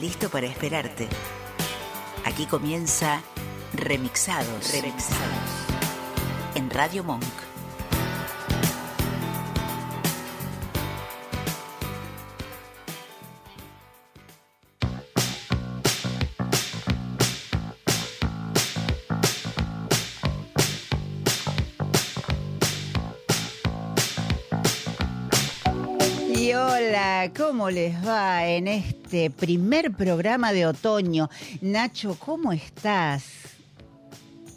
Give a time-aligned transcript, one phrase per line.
[0.00, 1.08] Listo para esperarte.
[2.24, 3.20] Aquí comienza
[3.74, 4.72] Remixados.
[4.72, 5.66] Remixados.
[6.54, 7.49] En Radio Monk.
[27.36, 31.28] ¿Cómo les va en este primer programa de otoño?
[31.60, 33.24] Nacho, ¿cómo estás?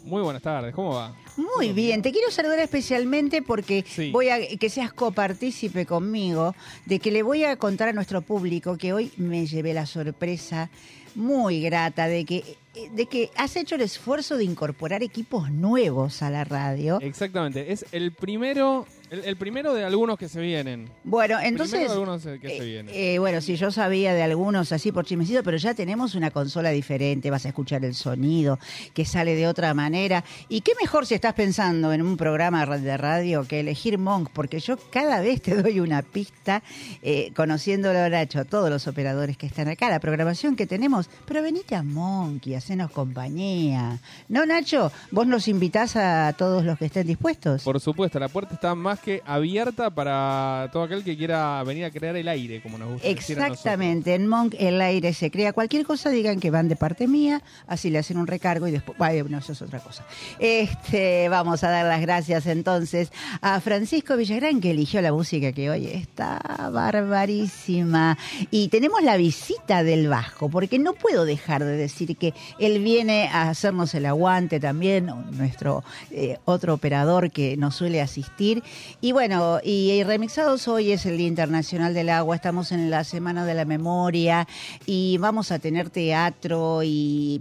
[0.04, 1.14] Muy buenas tardes, ¿cómo va?
[1.36, 4.10] Muy bien, te quiero saludar especialmente porque Sí.
[4.12, 6.54] voy a que seas copartícipe conmigo
[6.86, 10.70] de que le voy a contar a nuestro público que hoy me llevé la sorpresa
[11.14, 12.56] muy grata de que
[12.92, 16.98] de que has hecho el esfuerzo de incorporar equipos nuevos a la radio.
[17.00, 20.88] Exactamente, es el primero, el, el primero de algunos que se vienen.
[21.04, 22.94] Bueno, Primero entonces de algunos que se Eh, vienen.
[22.94, 26.70] eh, bueno, sí, yo sabía de algunos así por chismecito, pero ya tenemos una consola
[26.70, 28.58] diferente, vas a escuchar el sonido
[28.94, 30.24] que sale de otra manera.
[30.48, 34.60] Y qué mejor si estás pensando en un programa de radio que elegir Monk, porque
[34.60, 36.62] yo cada vez te doy una pista,
[37.02, 41.08] eh, conociéndolo a Nacho, a todos los operadores que están acá, la programación que tenemos,
[41.26, 43.98] pero venite a Monk y hacenos compañía.
[44.28, 44.90] ¿No, Nacho?
[45.10, 47.62] ¿Vos nos invitás a todos los que estén dispuestos?
[47.62, 51.90] Por supuesto, la puerta está más que abierta para todo aquel que quiera venir a
[51.90, 53.08] crear el aire, como nos gusta.
[53.08, 55.52] Exactamente, en Monk el aire se crea.
[55.52, 58.96] Cualquier cosa digan que van de parte mía, así le hacen un recargo y después,
[58.98, 60.04] bueno, no, eso es otra cosa.
[60.38, 65.70] Este, vamos a dar las gracias entonces a Francisco Villagrán que eligió la música que
[65.70, 66.40] hoy está
[66.72, 68.18] barbarísima.
[68.50, 73.28] Y tenemos la visita del Vasco, porque no puedo dejar de decir que él viene
[73.28, 78.62] a hacernos el aguante también, nuestro eh, otro operador que nos suele asistir.
[79.00, 83.44] Y bueno, y, Remixados hoy es el Día Internacional del Agua, estamos en la Semana
[83.44, 84.46] de la Memoria
[84.86, 87.40] y vamos a tener teatro y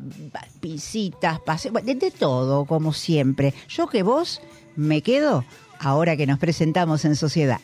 [0.61, 3.53] visitas, paseos, de, de todo, como siempre.
[3.69, 4.41] Yo que vos
[4.75, 5.45] me quedo
[5.79, 7.59] ahora que nos presentamos en sociedad.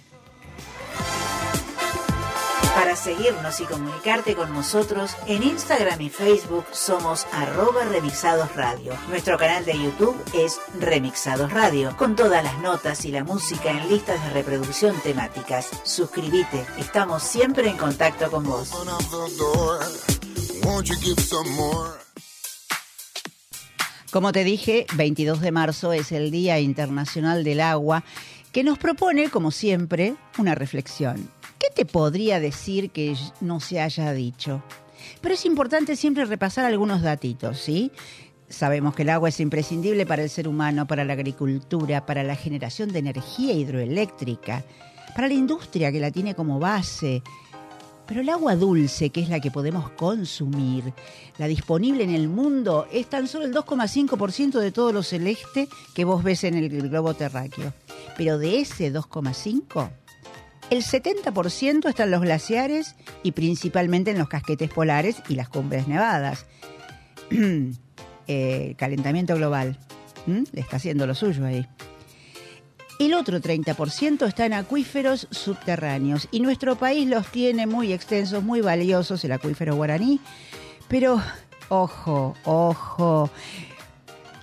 [2.90, 8.94] Para seguirnos y comunicarte con nosotros, en Instagram y Facebook somos arroba Remixados Radio.
[9.10, 13.90] Nuestro canal de YouTube es Remixados Radio, con todas las notas y la música en
[13.90, 15.70] listas de reproducción temáticas.
[15.84, 18.72] Suscríbete, estamos siempre en contacto con vos.
[24.12, 28.04] Como te dije, 22 de marzo es el Día Internacional del Agua,
[28.52, 31.30] que nos propone, como siempre, una reflexión.
[31.60, 34.64] ¿Qué te podría decir que no se haya dicho?
[35.22, 37.92] Pero es importante siempre repasar algunos datitos, ¿sí?
[38.48, 42.36] Sabemos que el agua es imprescindible para el ser humano, para la agricultura, para la
[42.36, 44.64] generación de energía hidroeléctrica,
[45.14, 47.22] para la industria que la tiene como base,
[48.10, 50.94] pero el agua dulce, que es la que podemos consumir,
[51.38, 56.06] la disponible en el mundo, es tan solo el 2,5% de todo lo celeste que
[56.06, 57.72] vos ves en el globo terráqueo.
[58.18, 59.92] Pero de ese 2,5%,
[60.70, 65.88] el 70% está en los glaciares y principalmente en los casquetes polares y las cumbres
[65.88, 66.46] nevadas.
[68.32, 69.80] Eh, calentamiento global.
[70.28, 71.66] Le está haciendo lo suyo ahí.
[73.00, 78.62] El otro 30% está en acuíferos subterráneos y nuestro país los tiene muy extensos, muy
[78.62, 80.20] valiosos, el acuífero guaraní.
[80.90, 81.20] Pero,
[81.70, 83.32] ojo, ojo,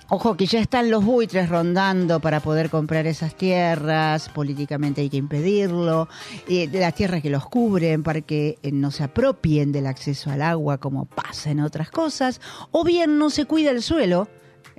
[0.09, 5.17] ojo que ya están los buitres rondando para poder comprar esas tierras, políticamente hay que
[5.17, 6.07] impedirlo,
[6.47, 10.41] de las tierras que los cubren para que eh, no se apropien del acceso al
[10.41, 12.41] agua como pasa en otras cosas,
[12.71, 14.27] o bien no se cuida el suelo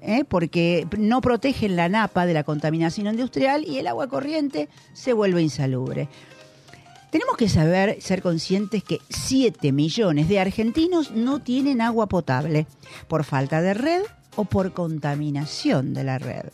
[0.00, 0.24] ¿eh?
[0.24, 5.42] porque no protegen la napa de la contaminación industrial y el agua corriente se vuelve
[5.42, 6.08] insalubre.
[7.10, 12.66] Tenemos que saber, ser conscientes que 7 millones de argentinos no tienen agua potable
[13.08, 14.02] por falta de red
[14.38, 16.44] o por contaminación de la red.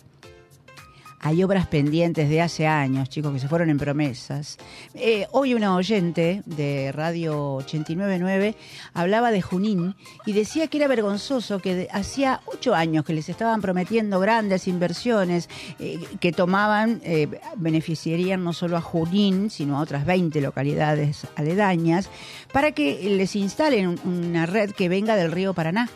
[1.26, 4.58] Hay obras pendientes de hace años, chicos, que se fueron en promesas.
[4.92, 8.54] Eh, hoy una oyente de Radio 899
[8.92, 9.94] hablaba de Junín
[10.26, 15.48] y decía que era vergonzoso que hacía ocho años que les estaban prometiendo grandes inversiones
[15.78, 22.10] eh, que tomaban, eh, beneficiarían no solo a Junín, sino a otras 20 localidades aledañas,
[22.52, 25.88] para que les instalen un- una red que venga del río Paraná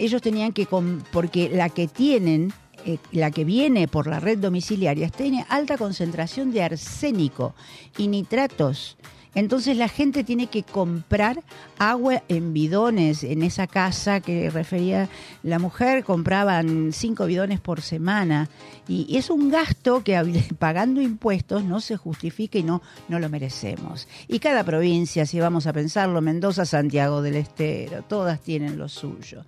[0.00, 0.66] ellos tenían que,
[1.12, 2.52] porque la que tienen,
[2.84, 7.54] eh, la que viene por la red domiciliaria, tiene alta concentración de arsénico
[7.98, 8.96] y nitratos.
[9.34, 11.42] Entonces la gente tiene que comprar
[11.78, 15.08] agua en bidones en esa casa que refería
[15.42, 18.48] la mujer, compraban cinco bidones por semana
[18.88, 20.20] y es un gasto que
[20.58, 24.08] pagando impuestos no se justifica y no, no lo merecemos.
[24.26, 29.44] Y cada provincia, si vamos a pensarlo, Mendoza, Santiago del Estero, todas tienen lo suyo.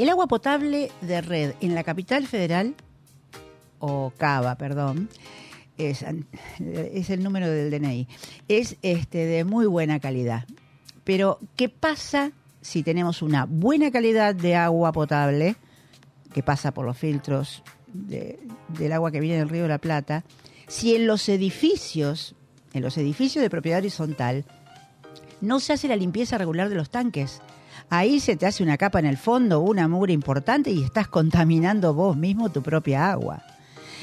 [0.00, 2.74] El agua potable de red en la capital federal,
[3.80, 5.10] o Cava, perdón,
[5.76, 8.08] es, el número del DNI,
[8.48, 10.46] es este, de muy buena calidad.
[11.04, 12.32] Pero, ¿qué pasa
[12.62, 15.56] si tenemos una buena calidad de agua potable,
[16.32, 17.62] que pasa por los filtros
[17.92, 18.38] de-
[18.68, 20.24] del agua que viene del río de la Plata,
[20.66, 22.34] si en los edificios,
[22.72, 24.46] en los edificios de propiedad horizontal,
[25.42, 27.42] no se hace la limpieza regular de los tanques?
[27.90, 31.92] Ahí se te hace una capa en el fondo, una mugre importante y estás contaminando
[31.92, 33.42] vos mismo tu propia agua.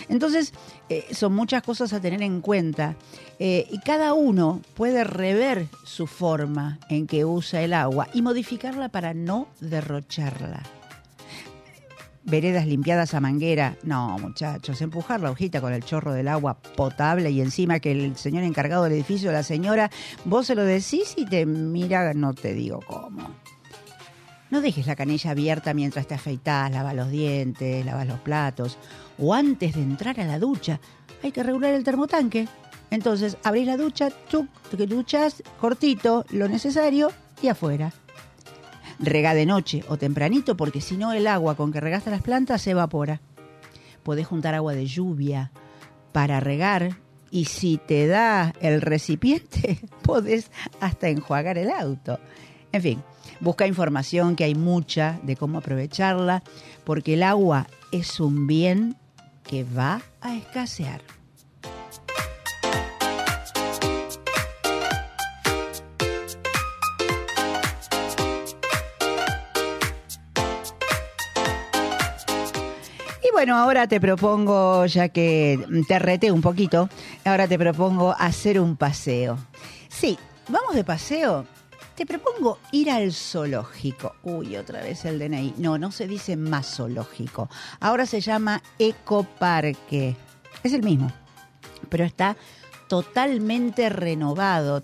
[0.09, 0.53] Entonces,
[0.89, 2.95] eh, son muchas cosas a tener en cuenta
[3.39, 8.89] eh, y cada uno puede rever su forma en que usa el agua y modificarla
[8.89, 10.63] para no derrocharla.
[12.23, 17.31] Veredas limpiadas a manguera, no muchachos, empujar la hojita con el chorro del agua potable
[17.31, 19.89] y encima que el señor encargado del edificio, la señora,
[20.25, 23.46] vos se lo decís y te mira, no te digo cómo.
[24.49, 28.77] No dejes la canilla abierta mientras te afeitas, lavas los dientes, lavas los platos
[29.17, 30.79] o antes de entrar a la ducha.
[31.23, 32.47] Hay que regular el termotanque.
[32.89, 37.11] Entonces, abrís la ducha, chuc, te duchas cortito, lo necesario
[37.41, 37.91] y afuera.
[38.99, 42.61] Regá de noche o tempranito porque si no el agua con que regaste las plantas
[42.61, 43.19] se evapora.
[44.03, 45.51] Podés juntar agua de lluvia
[46.13, 46.97] para regar
[47.29, 50.49] y si te da el recipiente podés
[50.79, 52.19] hasta enjuagar el auto.
[52.71, 53.03] En fin,
[53.39, 56.43] busca información que hay mucha de cómo aprovecharla
[56.83, 58.95] porque el agua es un bien
[59.43, 61.01] que va a escasear.
[73.23, 76.89] Y bueno, ahora te propongo, ya que te reté un poquito,
[77.25, 79.37] ahora te propongo hacer un paseo.
[79.89, 80.17] Sí,
[80.49, 81.56] vamos de paseo.
[81.97, 84.13] Te propongo ir al zoológico.
[84.21, 85.55] Uy, otra vez el DNI.
[85.57, 87.49] No, no se dice más zoológico.
[87.79, 90.15] Ahora se llama ecoparque.
[90.61, 91.11] Es el mismo,
[91.89, 92.37] pero está
[92.87, 94.83] totalmente renovado.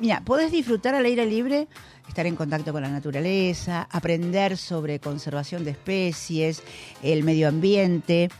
[0.00, 1.68] Mira, podés disfrutar al aire libre,
[2.08, 6.62] estar en contacto con la naturaleza, aprender sobre conservación de especies,
[7.02, 8.30] el medio ambiente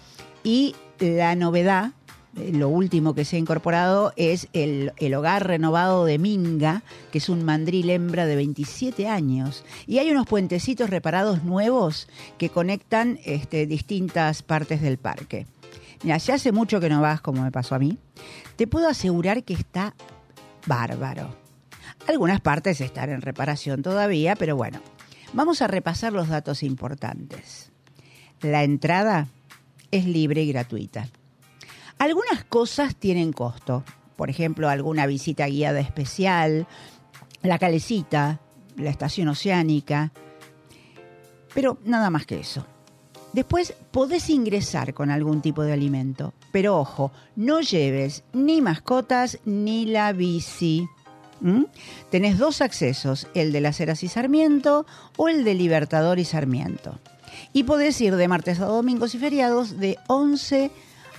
[0.42, 1.92] y la novedad,
[2.36, 6.82] lo último que se ha incorporado es el, el hogar renovado de Minga,
[7.12, 9.64] que es un mandril hembra de 27 años.
[9.86, 12.08] Y hay unos puentecitos reparados nuevos
[12.38, 15.46] que conectan este, distintas partes del parque.
[16.02, 17.98] Mira, si hace mucho que no vas, como me pasó a mí,
[18.56, 19.94] te puedo asegurar que está
[20.66, 21.34] bárbaro.
[22.08, 24.80] Algunas partes están en reparación todavía, pero bueno,
[25.32, 27.70] vamos a repasar los datos importantes.
[28.42, 29.28] La entrada
[29.90, 31.08] es libre y gratuita.
[31.98, 33.84] Algunas cosas tienen costo,
[34.16, 36.66] por ejemplo, alguna visita guiada especial,
[37.42, 38.40] la calecita,
[38.76, 40.12] la estación oceánica,
[41.54, 42.66] pero nada más que eso.
[43.32, 49.86] Después podés ingresar con algún tipo de alimento, pero ojo, no lleves ni mascotas ni
[49.86, 50.86] la bici.
[51.40, 51.64] ¿Mm?
[52.10, 57.00] Tenés dos accesos, el de las Heras y Sarmiento o el de Libertador y Sarmiento.
[57.52, 60.70] Y podés ir de martes a domingos y feriados de 11 a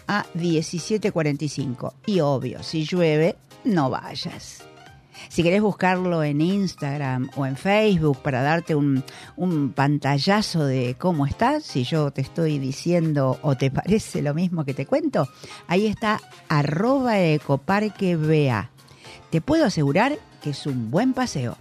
[0.08, 1.94] 17.45.
[2.06, 4.64] Y obvio, si llueve, no vayas.
[5.30, 9.04] Si querés buscarlo en Instagram o en Facebook para darte un,
[9.36, 14.66] un pantallazo de cómo está, si yo te estoy diciendo o te parece lo mismo
[14.66, 15.28] que te cuento,
[15.68, 18.70] ahí está arroba ecoparqueba.
[19.30, 21.58] Te puedo asegurar que es un buen paseo.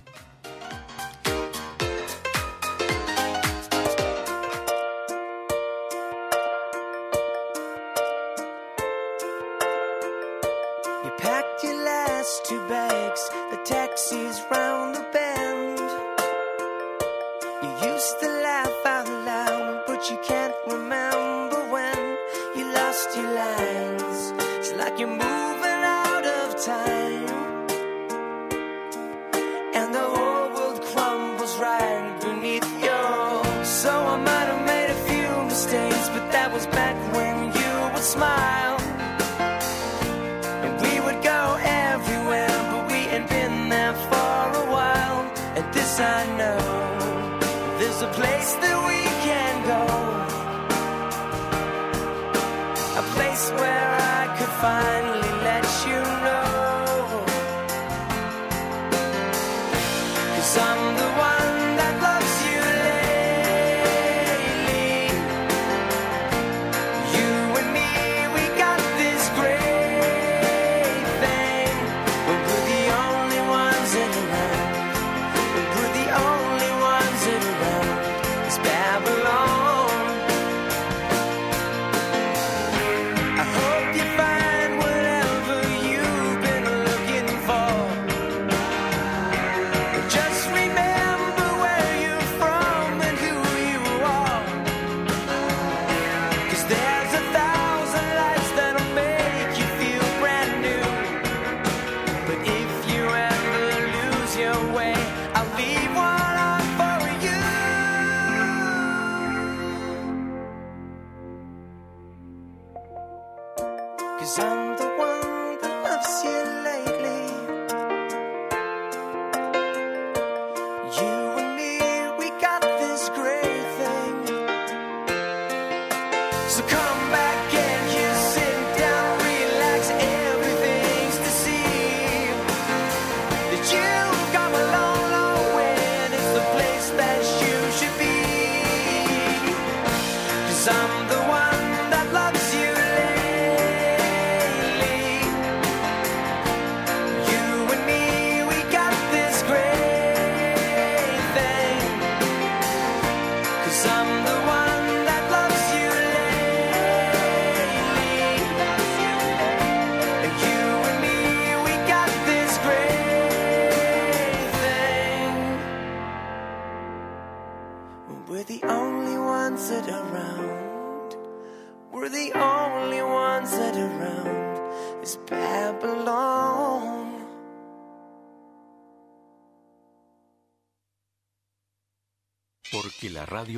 [18.21, 20.44] To laugh out loud, but you can't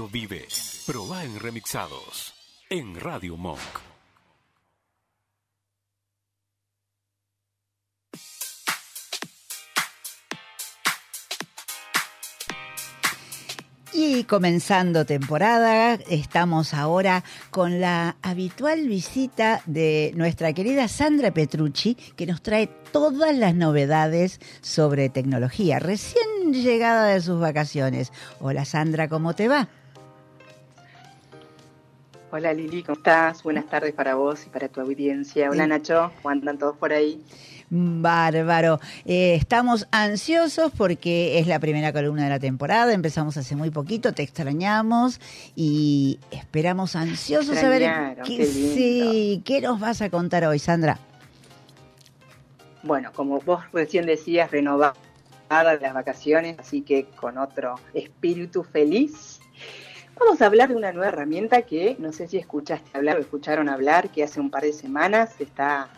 [0.05, 0.47] Vive.
[0.85, 2.35] Proba en remixados.
[2.69, 3.59] En Radio Monk.
[13.95, 22.27] Y comenzando temporada, estamos ahora con la habitual visita de nuestra querida Sandra Petrucci, que
[22.27, 28.13] nos trae todas las novedades sobre tecnología, recién llegada de sus vacaciones.
[28.41, 29.71] Hola Sandra, ¿cómo te va?
[32.33, 33.45] Hola Lili, ¿cómo estás?
[33.45, 35.49] Buenas tardes para vos y para tu audiencia.
[35.49, 35.69] Hola.
[35.69, 37.23] Nacho, ¿cómo andan todos por ahí?
[37.71, 38.81] Bárbaro.
[39.05, 42.93] Eh, estamos ansiosos porque es la primera columna de la temporada.
[42.93, 45.21] Empezamos hace muy poquito, te extrañamos
[45.55, 50.99] y esperamos ansiosos saber Extrañaron, qué, qué sí, qué nos vas a contar hoy, Sandra.
[52.83, 54.95] Bueno, como vos recién decías, renovada
[55.49, 59.36] de las vacaciones, así que con otro espíritu feliz.
[60.19, 63.69] Vamos a hablar de una nueva herramienta que no sé si escuchaste hablar o escucharon
[63.69, 65.91] hablar, que hace un par de semanas está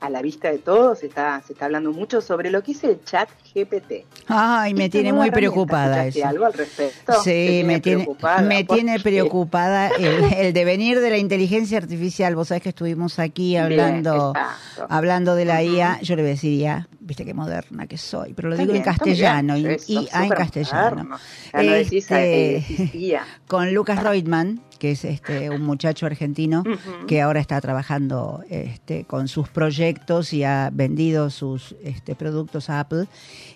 [0.00, 3.02] a la vista de todos, está, se está hablando mucho sobre lo que es el
[3.04, 4.04] chat GPT.
[4.28, 6.28] Ay, me tiene muy preocupada ¿escuchaste eso.
[6.28, 7.12] algo al respecto?
[7.14, 8.42] ¿Te Sí, me tiene, preocupada?
[8.42, 12.34] me ¿Por tiene preocupada el, el devenir de la inteligencia artificial.
[12.36, 15.62] Vos sabés que estuvimos aquí hablando, Bien, hablando de la.
[15.62, 16.00] IA.
[16.02, 18.82] Yo le voy a decir IA, viste qué moderna que soy, pero lo digo en
[18.82, 19.76] bien, castellano, bien.
[19.86, 20.90] y- IA en castellano.
[21.04, 21.18] moderno.
[21.52, 23.26] Ya no decís, Este, eh, IA.
[23.48, 26.64] con Lucas Reutemann, que es este un muchacho argentino
[27.06, 32.80] que ahora está trabajando este, con sus proyectos y ha vendido sus este, productos a
[32.80, 33.06] Apple.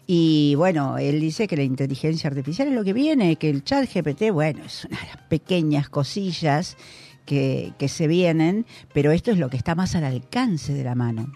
[0.06, 3.88] Y bueno, él dice que la inteligencia artificial es lo que viene, que el chat
[3.92, 6.76] GPT, bueno, es una de las pequeñas cosillas
[7.24, 10.94] que, que se vienen, pero esto es lo que está más al alcance de la
[10.94, 11.32] mano.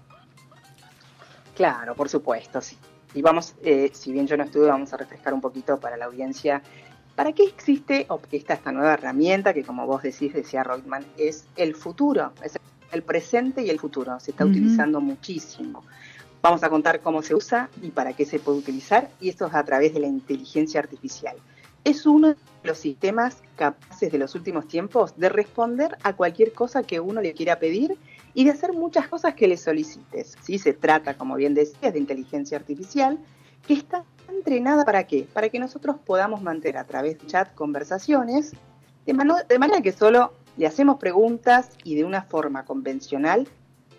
[1.55, 2.77] Claro, por supuesto, sí.
[3.15, 6.05] Y vamos, eh, si bien yo no estuve, vamos a refrescar un poquito para la
[6.05, 6.63] audiencia.
[7.17, 11.07] ¿Para qué existe o qué está esta nueva herramienta que, como vos decís, decía Reutemann,
[11.17, 12.59] es el futuro, es
[12.93, 14.21] el presente y el futuro?
[14.21, 15.83] Se está utilizando muchísimo.
[16.43, 19.55] Vamos a contar cómo se usa y para qué se puede utilizar, y esto es
[19.55, 21.37] a través de la inteligencia artificial.
[21.85, 26.83] Es uno de los sistemas capaces de los últimos tiempos de responder a cualquier cosa
[26.83, 27.97] que uno le quiera pedir
[28.35, 30.37] y de hacer muchas cosas que le solicites.
[30.43, 30.59] ¿sí?
[30.59, 33.19] Se trata, como bien decías, de inteligencia artificial
[33.67, 35.27] que está entrenada para qué?
[35.33, 38.53] Para que nosotros podamos mantener a través de chat conversaciones
[39.05, 43.47] de, mano- de manera que solo le hacemos preguntas y de una forma convencional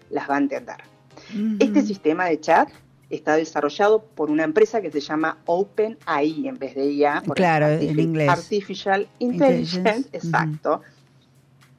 [0.10, 0.78] las va a entender.
[1.60, 2.70] Este sistema de chat
[3.10, 7.22] está desarrollado por una empresa que se llama OpenAI en vez de IA.
[7.26, 8.30] por Claro, en inglés.
[8.30, 10.82] Artificial Intelligence, Intelligence, exacto.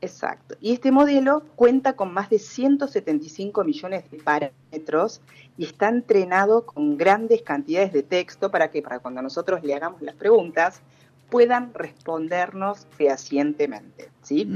[0.00, 0.54] Exacto.
[0.60, 5.20] Y este modelo cuenta con más de 175 millones de parámetros
[5.56, 10.00] y está entrenado con grandes cantidades de texto para que para cuando nosotros le hagamos
[10.02, 10.82] las preguntas
[11.30, 14.48] puedan respondernos fehacientemente, ¿sí?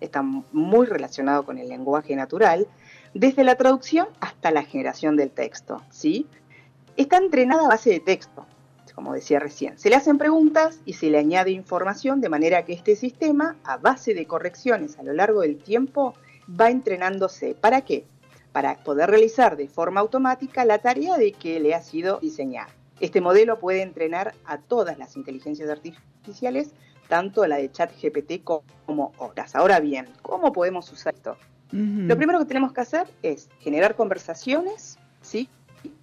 [0.00, 2.66] Está muy relacionado con el lenguaje natural,
[3.14, 6.26] desde la traducción hasta la generación del texto, ¿sí?
[6.96, 8.46] Está entrenada a base de texto,
[8.96, 9.78] como decía recién.
[9.78, 13.76] Se le hacen preguntas y se le añade información de manera que este sistema, a
[13.76, 16.14] base de correcciones a lo largo del tiempo,
[16.48, 17.54] va entrenándose.
[17.54, 18.06] ¿Para qué?
[18.52, 22.70] Para poder realizar de forma automática la tarea de que le ha sido diseñada.
[22.98, 26.70] Este modelo puede entrenar a todas las inteligencias artificiales,
[27.06, 29.54] tanto la de ChatGPT como otras.
[29.54, 31.36] Ahora bien, ¿cómo podemos usar esto?
[31.70, 35.50] Lo primero que tenemos que hacer es generar conversaciones, ¿sí?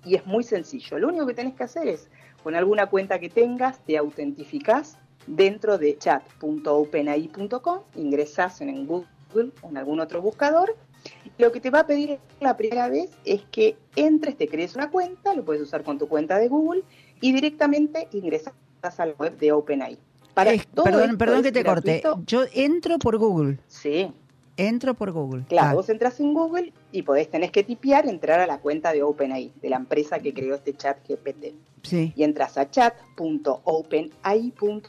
[0.06, 1.00] Y es muy sencillo.
[1.00, 2.08] Lo único que tenés que hacer es,
[2.44, 4.98] con alguna cuenta que tengas, te autentificás
[5.28, 10.76] dentro de chat.openai.com, ingresás en Google o en algún otro buscador.
[11.38, 14.90] Lo que te va a pedir la primera vez es que entres, te crees una
[14.90, 16.84] cuenta, lo puedes usar con tu cuenta de Google
[17.22, 19.98] y directamente ingresas a la web de OpenAI.
[20.34, 22.00] Para Es- todo perdón, perdón que te corte.
[22.02, 22.24] gratuito.
[22.26, 23.60] Yo entro por Google.
[23.68, 24.12] Sí,
[24.58, 25.44] Entro por Google.
[25.50, 28.92] Claro, Ah, vos entras en Google y podés, tenés que tipear, entrar a la cuenta
[28.94, 31.56] de OpenAI, de la empresa que creó este chat GPT.
[31.82, 32.14] sí.
[32.16, 34.82] Y entras a chat.openai.com.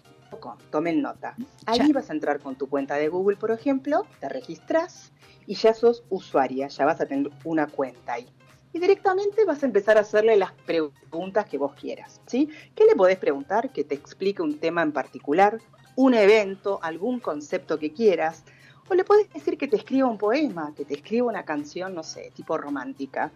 [0.70, 1.34] Tomen nota.
[1.64, 1.92] Ahí Chat.
[1.92, 5.12] vas a entrar con tu cuenta de Google, por ejemplo, te registras
[5.46, 8.26] y ya sos usuaria, ya vas a tener una cuenta ahí.
[8.72, 12.48] Y directamente vas a empezar a hacerle las preguntas que vos quieras, ¿sí?
[12.74, 13.70] ¿Qué le podés preguntar?
[13.70, 15.60] Que te explique un tema en particular,
[15.94, 18.42] un evento, algún concepto que quieras.
[18.88, 22.02] O le podés decir que te escriba un poema, que te escriba una canción, no
[22.02, 23.30] sé, tipo romántica.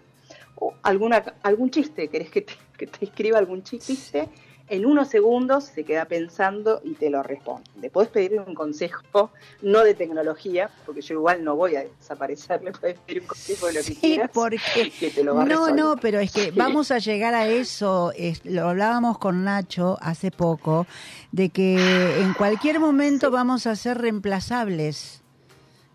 [0.56, 4.28] O alguna, algún chiste, querés que te, que te escriba algún chiste.
[4.70, 7.88] En unos segundos se queda pensando y te lo responde.
[7.90, 9.30] Puedes pedirle un consejo,
[9.62, 13.66] no de tecnología, porque yo igual no voy a desaparecer, le puedes pedir un consejo
[13.68, 14.30] de lo que Sí, quieras.
[14.34, 15.74] porque que te lo va a no, resolver.
[15.76, 18.12] no, pero es que vamos a llegar a eso.
[18.14, 20.86] es- lo hablábamos con Nacho hace poco,
[21.32, 23.32] de que en cualquier momento Sí.
[23.32, 25.22] vamos a ser reemplazables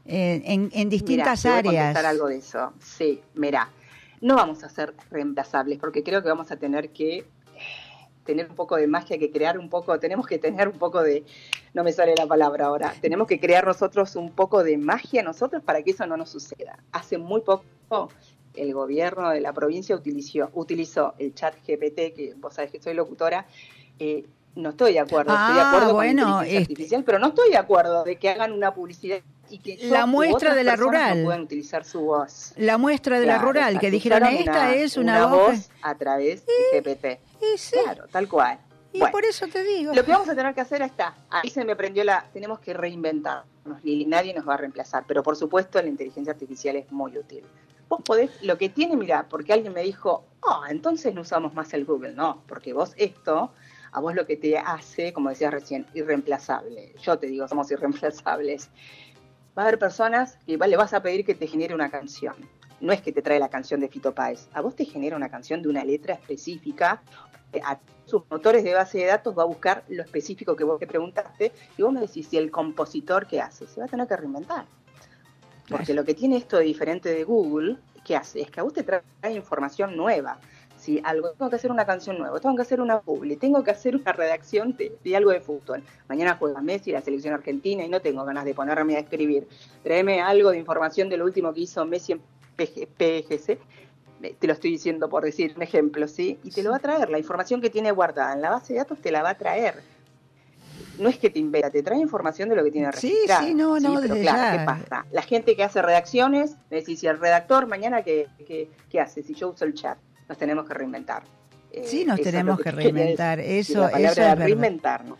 [0.05, 2.05] eh, en, en distintas Mirá, te voy a áreas.
[2.05, 2.73] algo de eso.
[2.79, 3.69] Sí, mira,
[4.21, 7.25] no vamos a ser reemplazables porque creo que vamos a tener que eh,
[8.25, 11.23] tener un poco de magia, que crear un poco, tenemos que tener un poco de,
[11.73, 15.61] no me sale la palabra ahora, tenemos que crear nosotros un poco de magia nosotros
[15.63, 16.79] para que eso no nos suceda.
[16.93, 18.09] Hace muy poco
[18.53, 22.93] el gobierno de la provincia utilizó, utilizó el chat GPT, que vos sabés que soy
[22.93, 23.45] locutora,
[23.99, 27.03] eh, no estoy de acuerdo, estoy de Ah, acuerdo bueno, con la inteligencia este- artificial,
[27.03, 29.19] pero no estoy de acuerdo de que hagan una publicidad
[29.53, 31.19] y que La muestra de la rural.
[31.19, 32.53] no puedan utilizar su voz.
[32.57, 35.69] La muestra de la Claro, rural, que dijeron, esta es una, voz.
[35.83, 37.19] a través de GPT.
[37.53, 38.57] Y sí, Claro, tal cual.
[38.91, 39.93] y Bueno, por eso te digo.
[39.93, 42.73] lo que vamos a tener que hacer está, ahí se me prendió la, tenemos que
[42.73, 47.15] reinventarnos, Lili, nadie nos va a reemplazar, pero por supuesto la inteligencia artificial es muy
[47.17, 47.43] útil.
[47.89, 51.71] Vos podés, lo que tiene, mira, porque alguien me dijo, ah, entonces no usamos más
[51.75, 53.51] el Google, no, porque vos esto,
[53.91, 56.95] a vos lo que te hace, como decías recién, irreemplazable.
[57.03, 58.69] Yo te digo, somos irreemplazables.
[59.57, 62.35] Va a haber personas que le vas a pedir que te genere una canción.
[62.81, 65.29] No es que te trae la canción de Fito Páez, a vos te genera una
[65.29, 67.01] canción de una letra específica
[67.61, 70.87] a sus motores de base de datos va a buscar lo específico que vos te
[70.87, 74.17] preguntaste y vos me decís si el compositor qué hace, se va a tener que
[74.17, 74.65] reinventar.
[75.69, 78.41] Porque lo que tiene esto de diferente de Google, ¿qué hace?
[78.41, 79.01] Es que a vos te trae
[79.33, 80.39] información nueva.
[80.83, 83.71] Si algo, tengo que hacer una canción nueva, tengo que hacer una publi, tengo que
[83.71, 85.81] hacer una redacción de, de algo de fútbol.
[86.09, 89.47] Mañana juega Messi, la selección argentina, y no tengo ganas de ponerme a escribir.
[89.81, 92.21] Tráeme algo de información de lo último que hizo Messi en
[92.57, 93.57] PG PGC
[94.23, 96.37] eh, te lo estoy diciendo por decir un ejemplo, ¿sí?
[96.43, 98.79] Y te lo va a traer, la información que tiene guardada en la base de
[98.79, 99.75] datos te la va a traer.
[100.99, 103.47] No es que te inventa, te trae información de lo que tiene Sí, registrado.
[103.47, 104.59] sí, no, no, pero desde claro, ya.
[104.59, 105.05] ¿qué pasa?
[105.11, 109.23] La gente que hace redacciones, me decís, si el redactor mañana, ¿qué, qué, qué hace?
[109.23, 111.23] Si yo uso el chat, nos tenemos que reinventar.
[111.71, 113.39] Eh, Sí, nos tenemos que quería reinventar.
[113.39, 115.17] Eso, eso es reinventarnos.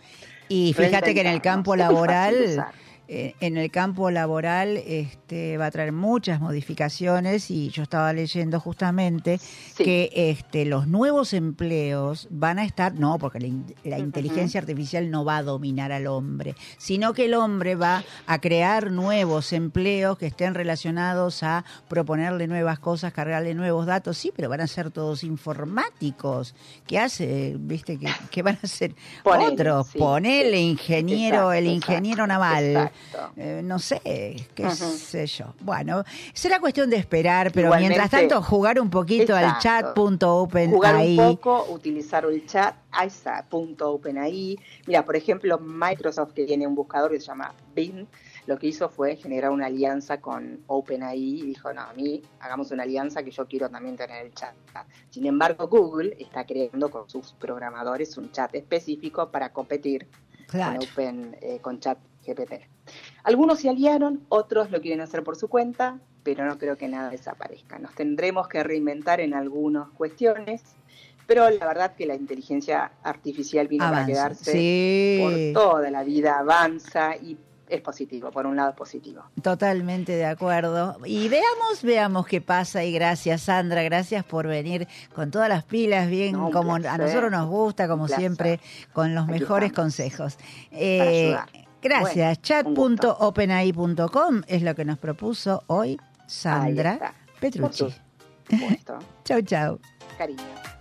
[0.47, 2.65] Y fíjate que en el campo laboral,
[3.07, 9.39] en el campo laboral, este, va a traer muchas modificaciones y yo estaba leyendo justamente
[9.39, 9.83] Sí.
[9.83, 13.49] que este, los nuevos empleos van a estar, no, porque la,
[13.83, 18.39] la inteligencia artificial no va a dominar al hombre, sino que el hombre va a
[18.39, 24.49] crear nuevos empleos que estén relacionados a proponerle nuevas cosas, cargarle nuevos datos, sí, pero
[24.49, 26.55] van a ser todos informáticos.
[26.87, 27.55] ¿Qué hace?
[27.59, 27.97] ¿Viste?
[27.97, 29.87] que qué van a hacer Ponele, otros?
[29.89, 29.99] sí.
[29.99, 32.63] Ponele ingeniero, Exacto, el exacto, ingeniero naval.
[32.65, 32.92] exacto.
[33.38, 34.01] Eh, no sé,
[34.56, 35.53] qué sé yo.
[35.62, 36.03] Bueno,
[36.34, 41.17] será cuestión de esperar, pero Igualmente- mientras tanto jugar un poquito al chat.open Jugar ahí.
[41.19, 44.58] un poco, utilizar el chat, ahí.
[44.88, 48.06] Mira, por ejemplo, Microsoft que tiene un buscador que se llama Bing,
[48.45, 52.71] lo que hizo fue generar una alianza con OpenAI y dijo, no, a mí hagamos
[52.71, 54.53] una alianza que yo quiero también tener el chat.
[55.10, 60.08] Sin embargo, Google está creando con sus programadores un chat específico para competir
[60.47, 60.79] Claro.
[60.79, 62.67] con Open, eh, con chat GPT.
[63.23, 67.09] Algunos se aliaron, otros lo quieren hacer por su cuenta, pero no creo que nada
[67.09, 67.79] desaparezca.
[67.79, 70.62] Nos tendremos que reinventar en algunas cuestiones,
[71.25, 74.12] pero la verdad que la inteligencia artificial vino para Avanza.
[74.13, 75.53] quedarse Sí.
[75.53, 77.38] por toda la vida, avanza y
[77.69, 79.23] es positivo, por un lado es positivo.
[79.41, 80.97] Totalmente de acuerdo.
[81.05, 82.83] Y veamos, veamos qué pasa.
[82.83, 87.31] Y gracias, Sandra, gracias por venir con todas las pilas, bien No, como a nosotros
[87.31, 88.59] nos gusta, como siempre,
[88.91, 89.86] con los Aquí mejores estamos.
[89.95, 90.38] consejos.
[90.71, 91.49] Eh, ayudar.
[91.84, 92.39] Gracias.
[92.63, 92.98] Bueno.
[92.98, 97.13] Chat.openai.com es lo que nos propuso hoy Sandra.
[97.39, 97.93] Petrucci.
[99.24, 99.80] Chau, chau.
[100.17, 100.72] Cariño.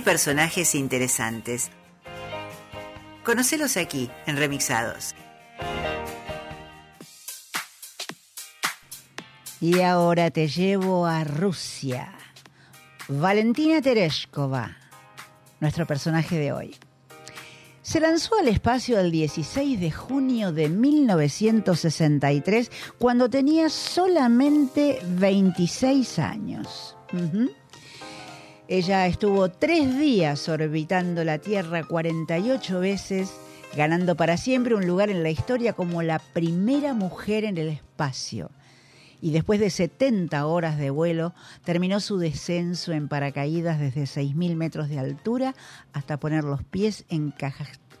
[0.00, 1.70] Personajes interesantes.
[3.24, 5.14] Conocelos aquí, en Remixados.
[9.60, 12.12] Y ahora te llevo a Rusia.
[13.08, 14.76] Valentina Tereshkova,
[15.60, 16.76] nuestro personaje de hoy.
[17.82, 26.96] Se lanzó al espacio el 16 de junio de 1963 cuando tenía solamente 26 años.
[28.68, 33.32] Ella estuvo tres días orbitando la Tierra 48 veces,
[33.76, 38.50] ganando para siempre un lugar en la historia como la primera mujer en el espacio.
[39.22, 41.32] Y después de 70 horas de vuelo,
[41.64, 45.54] terminó su descenso en paracaídas desde 6.000 metros de altura
[45.92, 47.32] hasta poner los pies en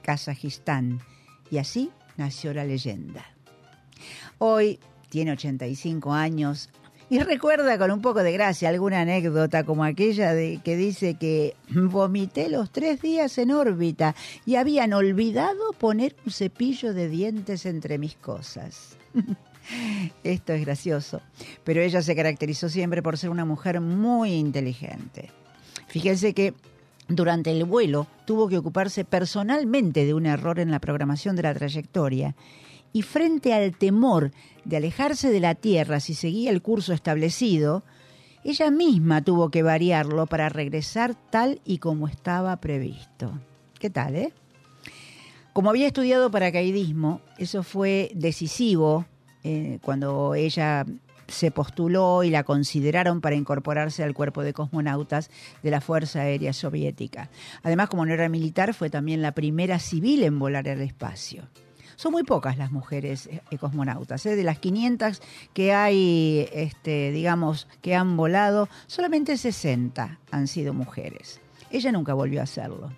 [0.02, 1.00] Kazajistán.
[1.48, 3.24] Y así nació la leyenda.
[4.38, 6.70] Hoy tiene 85 años
[7.08, 11.54] y recuerda con un poco de gracia alguna anécdota como aquella de que dice que
[11.70, 14.14] vomité los tres días en órbita
[14.44, 18.96] y habían olvidado poner un cepillo de dientes entre mis cosas.
[20.24, 21.20] Esto es gracioso,
[21.64, 25.30] pero ella se caracterizó siempre por ser una mujer muy inteligente.
[25.88, 26.54] Fíjense que
[27.08, 31.54] durante el vuelo tuvo que ocuparse personalmente de un error en la programación de la
[31.54, 32.34] trayectoria
[32.96, 34.32] y frente al temor
[34.64, 37.82] de alejarse de la Tierra si seguía el curso establecido,
[38.42, 43.38] ella misma tuvo que variarlo para regresar tal y como estaba previsto.
[43.78, 44.32] ¿Qué tal, eh?
[45.52, 49.04] Como había estudiado paracaidismo, eso fue decisivo
[49.44, 50.86] eh, cuando ella
[51.28, 55.28] se postuló y la consideraron para incorporarse al cuerpo de cosmonautas
[55.62, 57.28] de la Fuerza Aérea Soviética.
[57.62, 61.46] Además, como no era militar, fue también la primera civil en volar al espacio.
[61.96, 64.24] Son muy pocas las mujeres eh, cosmonautas.
[64.26, 64.36] ¿eh?
[64.36, 65.20] De las 500
[65.54, 71.40] que hay, este, digamos, que han volado, solamente 60 han sido mujeres.
[71.70, 72.92] Ella nunca volvió a hacerlo.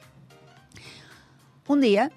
[1.69, 2.11] Un día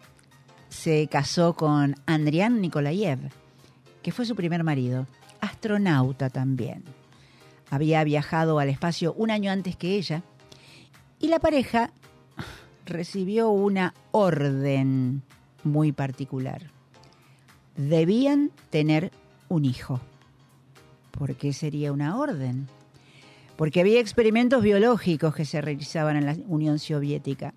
[0.70, 3.30] se casó con Andrián Nikolayev,
[4.02, 5.08] que fue su primer marido,
[5.40, 6.84] astronauta también.
[7.70, 10.24] Había viajado al espacio un año antes que ella
[11.20, 11.92] y la pareja
[12.86, 15.24] recibió una orden
[15.64, 16.72] muy particular.
[17.76, 19.12] Debían tener
[19.50, 20.00] un hijo.
[21.12, 22.68] ¿Por qué sería una orden?
[23.58, 27.54] Porque había experimentos biológicos que se realizaban en la Unión Soviética.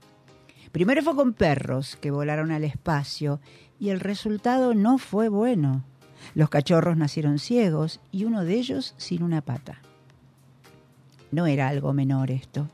[0.72, 3.40] Primero fue con perros que volaron al espacio
[3.78, 5.84] y el resultado no fue bueno.
[6.34, 9.80] Los cachorros nacieron ciegos y uno de ellos sin una pata.
[11.30, 12.68] No era algo menor esto.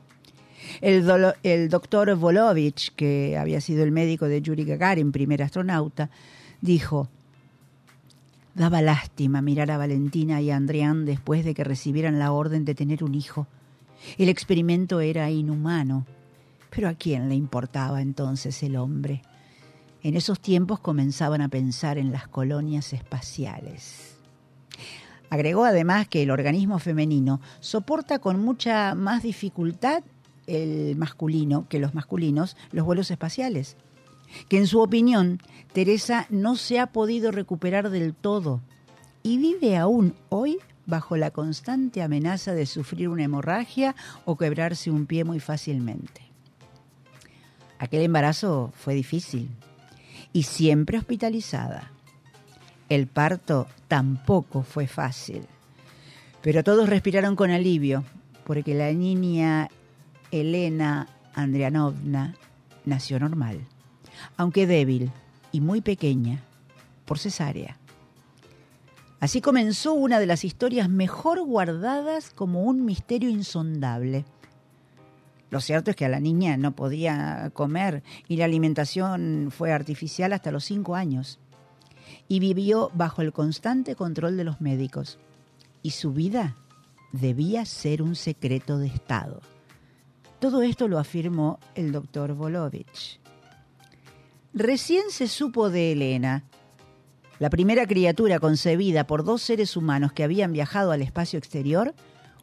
[0.79, 6.09] El, doctor Volovich, que había sido el médico de Yuri Gagarin, primer astronauta,
[6.61, 7.09] dijo,
[8.55, 12.75] daba lástima mirar a Valentina y a Andrián después de que recibieran la orden de
[12.75, 13.47] tener un hijo.
[14.17, 16.05] El experimento era inhumano,
[16.69, 19.21] pero ¿a quién le importaba entonces el hombre?
[20.03, 24.17] En esos tiempos comenzaban a pensar en las colonias espaciales.
[25.29, 30.03] Agregó además que el organismo femenino soporta con mucha más dificultad
[30.51, 33.77] el masculino que los masculinos los vuelos espaciales.
[34.49, 35.39] Que en su opinión,
[35.73, 38.61] Teresa no se ha podido recuperar del todo
[39.23, 45.05] y vive aún hoy bajo la constante amenaza de sufrir una hemorragia o quebrarse un
[45.05, 46.21] pie muy fácilmente.
[47.79, 49.49] Aquel embarazo fue difícil
[50.33, 51.91] y siempre hospitalizada.
[52.89, 55.43] El parto tampoco fue fácil,
[56.41, 58.03] pero todos respiraron con alivio
[58.43, 59.69] porque la niña
[60.31, 62.35] Elena Andrianovna
[62.85, 63.59] nació normal,
[64.37, 65.11] aunque débil
[65.51, 66.41] y muy pequeña,
[67.05, 67.77] por cesárea.
[69.19, 74.25] Así comenzó una de las historias mejor guardadas como un misterio insondable.
[75.51, 80.33] Lo cierto es que a la niña no podía comer y la alimentación fue artificial
[80.33, 81.39] hasta los cinco años.
[82.27, 85.19] Y vivió bajo el constante control de los médicos.
[85.83, 86.55] Y su vida
[87.11, 89.41] debía ser un secreto de Estado.
[90.41, 93.19] Todo esto lo afirmó el doctor Volovich.
[94.55, 96.45] Recién se supo de Elena,
[97.37, 101.93] la primera criatura concebida por dos seres humanos que habían viajado al espacio exterior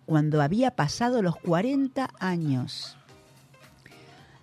[0.07, 2.97] cuando había pasado los 40 años.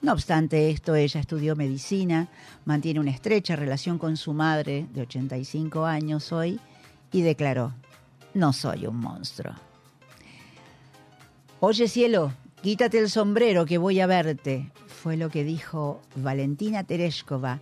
[0.02, 2.28] No obstante esto, ella estudió medicina,
[2.66, 6.60] mantiene una estrecha relación con su madre, de 85 años hoy,
[7.14, 7.74] y declaró,
[8.34, 9.54] no soy un monstruo.
[11.62, 12.34] Oye cielo,
[12.66, 17.60] quítate el sombrero que voy a verte, fue lo que dijo Valentina Tereshkova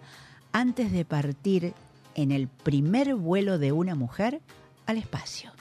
[0.53, 1.73] antes de partir
[2.15, 4.39] en el primer vuelo de una mujer
[4.85, 5.51] al espacio.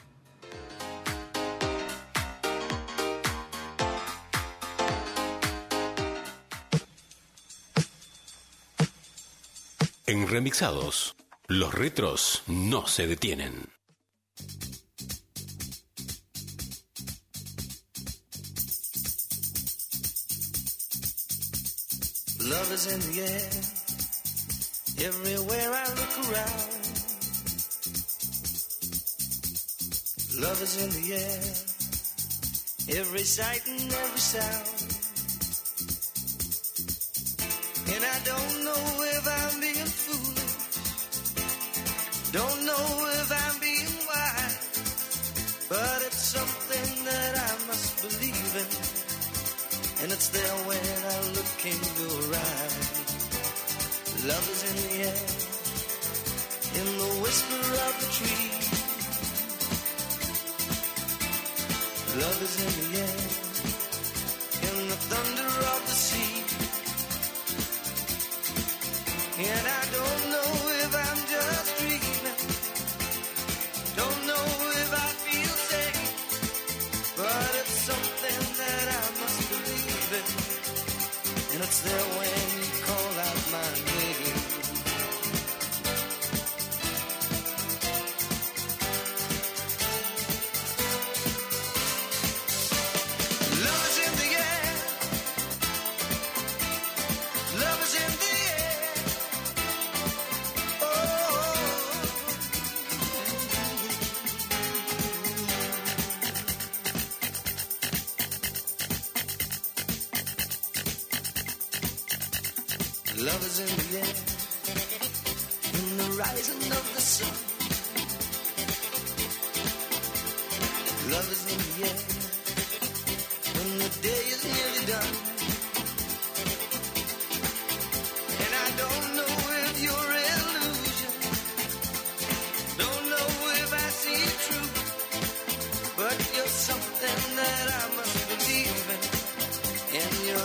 [10.06, 11.16] En Remixados,
[11.48, 13.72] los retros no se detienen.
[22.44, 23.50] Love is in the air,
[25.06, 26.68] everywhere I look around.
[30.42, 31.42] Love is in the air,
[32.98, 34.68] every sight and every sound.
[37.94, 40.56] And I don't know if I'm being foolish,
[42.32, 43.51] don't know if I'm
[50.12, 52.88] it's there when I look in your eyes.
[54.28, 55.20] Love is in the air,
[56.78, 58.50] in the whisper of the tree.
[62.20, 63.41] Love is in the air,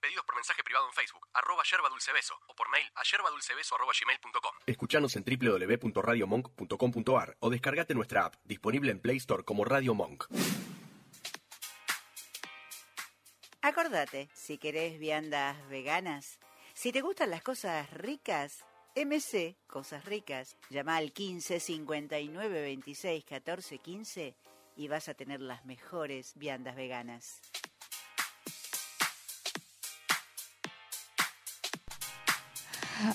[0.00, 3.74] Pedidos por mensaje privado en Facebook, arroba yerba dulce beso, o por mail a yerbadulcebeso
[3.74, 4.52] arroba gmail.com.
[4.66, 10.26] Escuchanos en www.radiomonk.com.ar o descargate nuestra app, disponible en Play Store como Radio Monk.
[13.62, 16.38] Acordate, si querés viandas veganas,
[16.74, 18.64] si te gustan las cosas ricas,
[18.96, 24.34] MC Cosas Ricas, llama al 15 59 26 14 15
[24.76, 27.40] y vas a tener las mejores viandas veganas.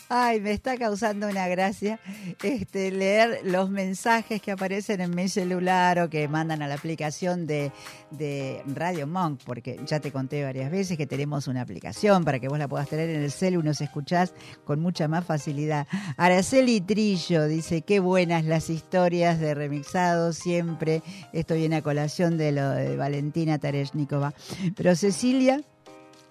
[0.10, 2.00] Ay, me está causando una gracia
[2.44, 7.48] este, leer los mensajes que aparecen en mi celular o que mandan a la aplicación
[7.48, 7.72] de,
[8.12, 12.48] de Radio Monk, porque ya te conté varias veces que tenemos una aplicación para que
[12.48, 14.34] vos la puedas tener en el celu nos escuchás
[14.66, 15.88] con mucha más facilidad.
[16.18, 21.02] Araceli Trillo dice, qué buenas las historias de remixado, siempre
[21.34, 24.34] esto viene a colación de lo de Valentina Tereshnikova.
[24.76, 25.62] Pero Cecilia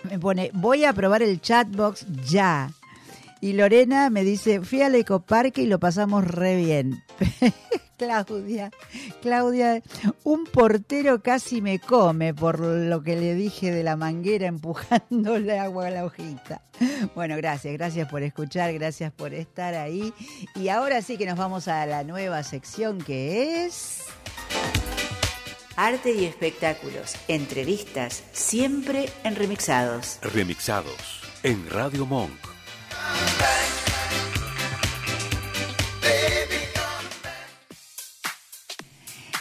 [0.04, 2.70] me pone, voy a probar el chatbox ya.
[3.40, 7.02] Y Lorena me dice, fui al ecoparque y lo pasamos re bien.
[8.00, 8.70] Claudia,
[9.20, 9.82] Claudia,
[10.24, 15.88] un portero casi me come por lo que le dije de la manguera empujándole agua
[15.88, 16.62] a la hojita.
[17.14, 20.14] Bueno, gracias, gracias por escuchar, gracias por estar ahí.
[20.54, 24.04] Y ahora sí que nos vamos a la nueva sección que es...
[25.76, 30.18] Arte y espectáculos, entrevistas, siempre en remixados.
[30.22, 32.49] Remixados en Radio Monk.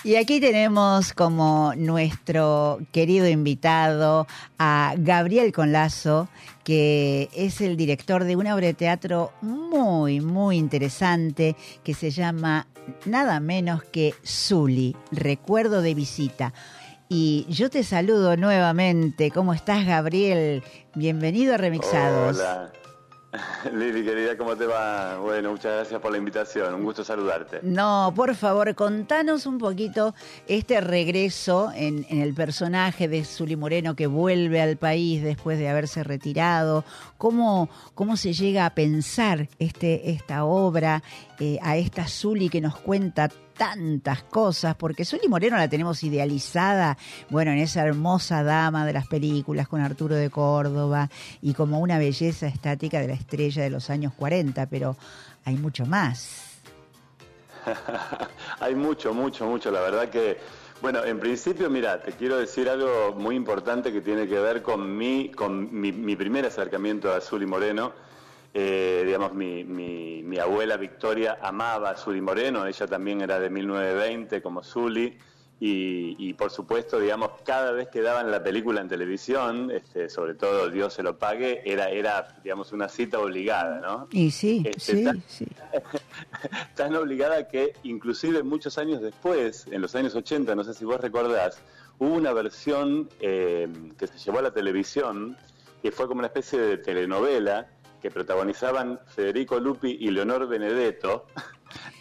[0.10, 4.26] Y aquí tenemos como nuestro querido invitado
[4.58, 6.30] a Gabriel Conlazo,
[6.64, 12.66] que es el director de una obra de teatro muy, muy interesante que se llama
[13.06, 16.56] nada menos que Zuli, Recuerdo de Visita.
[17.08, 19.30] Y yo te saludo nuevamente.
[19.30, 20.64] ¿Cómo estás, Gabriel?
[20.96, 22.38] Bienvenido a Remixados.
[22.38, 22.72] Hola.
[23.74, 25.18] Lili, querida, ¿cómo te va?
[25.20, 26.74] Bueno, muchas gracias por la invitación.
[26.74, 27.60] Un gusto saludarte.
[27.62, 30.16] No, por favor, contanos un poquito
[30.48, 36.04] este regreso en, el personaje de Zuli Moreno que vuelve al país después de haberse
[36.04, 36.84] retirado.
[37.18, 41.04] ¿Cómo, cómo se llega a pensar este, esta obra,
[41.40, 46.98] eh, a esta Zuli que nos cuenta tantas cosas, porque Zuli Moreno la tenemos idealizada,
[47.30, 51.10] bueno, en esa hermosa dama de las películas con Arturo de Córdoba
[51.42, 54.96] y como una belleza estática de la estrella de los años 40, pero
[55.44, 56.46] hay mucho más.
[58.62, 59.70] Hay mucho, mucho, mucho.
[59.70, 60.38] La verdad que,
[60.82, 64.98] bueno, en principio, mira, te quiero decir algo muy importante que tiene que ver con
[64.98, 67.92] mi, con mi, mi primer acercamiento a Zuli Moreno.
[68.54, 73.50] Eh, digamos, mi, mi, mi abuela Victoria amaba a Zuli Moreno, ella también era de
[73.50, 75.18] 1920 como Zuli.
[75.62, 80.36] Y, y, por supuesto, digamos, cada vez que daban la película en televisión, este, sobre
[80.36, 84.08] todo Dios se lo pague, era, era digamos, una cita obligada, ¿no?
[84.10, 85.46] Y sí, Este, sí, tan- sí.
[86.76, 91.00] tan obligada que inclusive muchos años después, en los años 80, no sé si vos
[91.02, 91.60] recordás,
[91.98, 95.36] hubo una versión eh, que se llevó a la televisión,
[95.82, 97.68] que fue como una especie de telenovela
[98.02, 101.28] que protagonizaban Federico Lupi y Leonor Benedetto,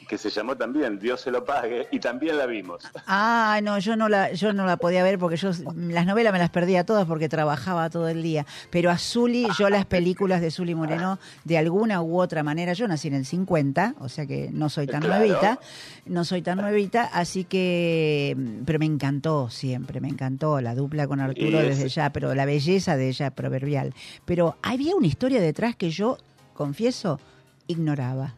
[0.08, 2.82] que se llamó también Dios se lo pague, y también la vimos.
[3.06, 6.38] Ah, no, yo no la, yo no la podía ver porque yo las novelas me
[6.38, 8.46] las perdía todas porque trabajaba todo el día.
[8.70, 12.88] Pero a Zuli, yo las películas de Zuli Moreno, de alguna u otra manera, yo
[12.88, 15.16] nací en el 50, o sea que no soy tan Claro.
[15.18, 15.60] nuevita,
[16.06, 21.20] no soy tan nuevita, así que, pero me encantó siempre, me encantó la dupla con
[21.20, 23.94] Arturo desde es- ya, pero la belleza de ella proverbial.
[24.24, 26.16] Pero había una historia detrás que yo,
[26.54, 27.20] confieso,
[27.66, 28.34] ignoraba.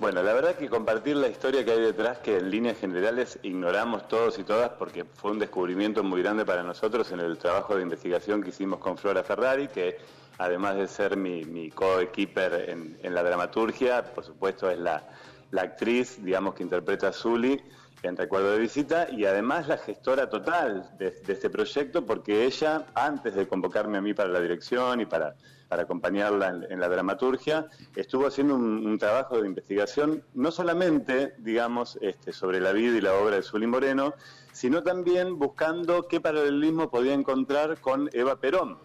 [0.00, 4.06] Bueno, la verdad que compartir la historia que hay detrás, que en líneas generales ignoramos
[4.06, 7.82] todos y todas, porque fue un descubrimiento muy grande para nosotros en el trabajo de
[7.82, 9.98] investigación que hicimos con Flora Ferrari, que
[10.38, 15.02] además de ser mi, mi co-equiper en, en la dramaturgia, por supuesto es la,
[15.50, 17.60] la actriz, digamos, que interpreta a Zully
[18.04, 22.86] en Recuerdo de Visita, y además la gestora total de, de este proyecto, porque ella,
[22.94, 25.34] antes de convocarme a mí para la dirección y para,
[25.68, 31.34] para acompañarla en, en la dramaturgia, estuvo haciendo un, un trabajo de investigación, no solamente,
[31.38, 34.14] digamos, este, sobre la vida y la obra de Zully Moreno,
[34.52, 38.78] sino también buscando qué paralelismo podía encontrar con Eva Perón.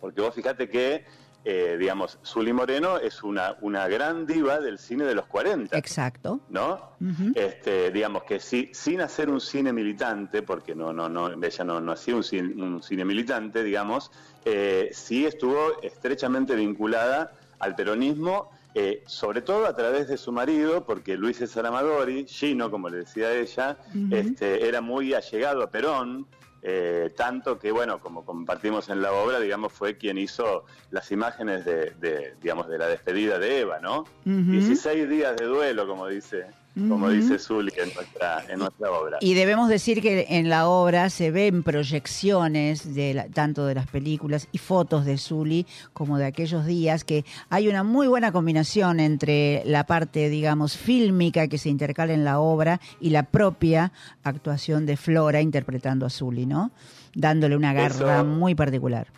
[0.00, 1.04] Porque vos fíjate que,
[1.44, 5.76] eh, digamos, Zully Moreno es una, una gran diva del cine de los 40.
[5.78, 6.40] Exacto.
[6.50, 6.96] ¿no?
[7.34, 11.80] Este, digamos que sí, sin hacer un cine militante, porque no, no, no, ella no,
[11.80, 14.10] no hacía un cine, un cine militante, digamos,
[14.44, 20.84] eh, sí estuvo estrechamente vinculada al peronismo, eh, sobre todo a través de su marido,
[20.84, 23.78] porque Luis César Amadori, Gino, como le decía ella,
[24.10, 26.26] este, era muy allegado a Perón.
[26.62, 31.64] Eh, tanto que, bueno, como compartimos en la obra, digamos, fue quien hizo las imágenes
[31.64, 34.00] de, de, digamos, de la despedida de Eva, ¿no?
[34.00, 34.50] Ujú.
[34.50, 36.46] 16 días de duelo, como dice,
[36.88, 39.18] como dice Zully en nuestra, en nuestra obra.
[39.20, 43.86] Y debemos decir que en la obra se ven proyecciones de la- tanto de las
[43.86, 49.00] películas y fotos de Zully como de aquellos días, que hay una muy buena combinación
[49.00, 54.86] entre la parte, digamos, fílmica que se intercala en la obra y la propia actuación
[54.86, 56.70] de Flora interpretando a Zully, ¿no?
[57.14, 59.08] Dándole una garra Eso- muy particular.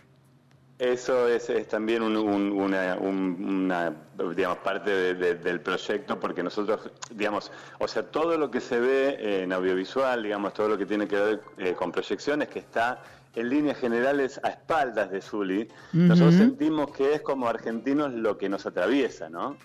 [0.80, 3.36] Eso es, es también un- un- una, un-
[3.68, 3.92] una,
[4.34, 8.80] digamos, parte de- de- del proyecto, porque nosotros, digamos, o sea, todo lo que se
[8.80, 13.02] ve en audiovisual, digamos, todo lo que tiene que ver eh, con proyecciones, que está
[13.34, 18.48] en líneas generales a espaldas de Zully, nosotros sentimos que es como argentinos lo que
[18.48, 19.58] nos atraviesa, ¿no?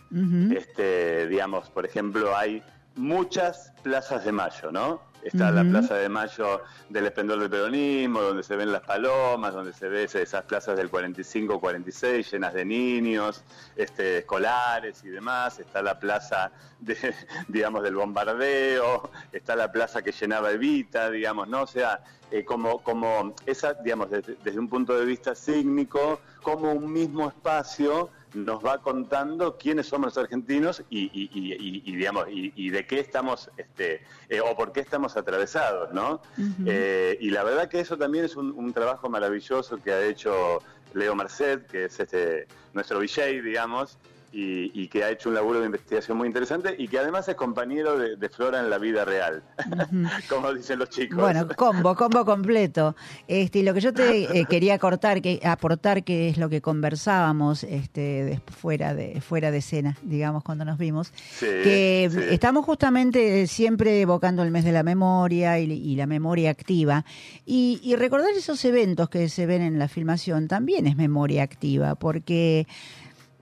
[0.51, 2.61] Este, digamos, por ejemplo, hay
[2.95, 5.01] muchas plazas de mayo, ¿no?
[5.26, 5.64] Está la.
[5.64, 10.04] Plaza de Mayo del Esplendor del Peronismo, donde se ven las palomas, donde se ve
[10.04, 13.44] esas plazas del 45-46 llenas de niños,
[13.76, 15.60] este, escolares y demás.
[15.60, 16.96] Está la plaza, de,
[17.48, 21.64] digamos, del bombardeo, está la plaza que llenaba Evita, digamos, ¿no?
[21.64, 26.72] O sea, eh, como, como esa, digamos, desde, desde un punto de vista sígnico, como
[26.72, 32.28] un mismo espacio nos va contando quiénes somos los argentinos y, y- y- y- digamos
[32.30, 36.22] y, y de qué estamos este eh, o por qué estamos atravesados no
[36.66, 40.62] Eh, y la verdad que eso también es un, un trabajo maravilloso que ha hecho
[40.94, 43.98] Leo Merced que es este nuestro VJ digamos
[44.38, 47.36] y, y que ha hecho un laburo de investigación muy interesante y que además es
[47.36, 49.44] compañero de, de Flora en la vida real
[50.30, 52.96] como dicen los chicos Bueno, combo, combo completo.
[53.30, 56.60] Este, y lo que yo te eh, quería cortar, que aportar, que es lo que
[56.62, 62.20] conversábamos este, des- fuera de fuera de escena, digamos, cuando nos vimos, Sí, que sí.
[62.32, 67.06] estamos justamente siempre evocando el mes de la memoria y, y la memoria activa.
[67.46, 71.96] Y, y recordar esos eventos que se ven en la filmación también es memoria activa,
[71.96, 72.68] porque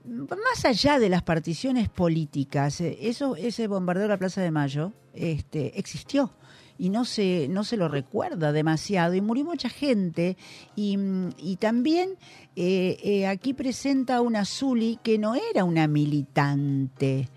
[0.06, 4.92] más allá de las particiones políticas, eh, eso, ese bombardeo de la Plaza de Mayo
[5.14, 6.34] este, existió
[6.78, 10.36] y no se, no se lo recuerda demasiado y murió mucha gente
[10.76, 12.18] y, mm, y también
[12.56, 17.30] eh, eh, aquí presenta una Zuli que no era una militante,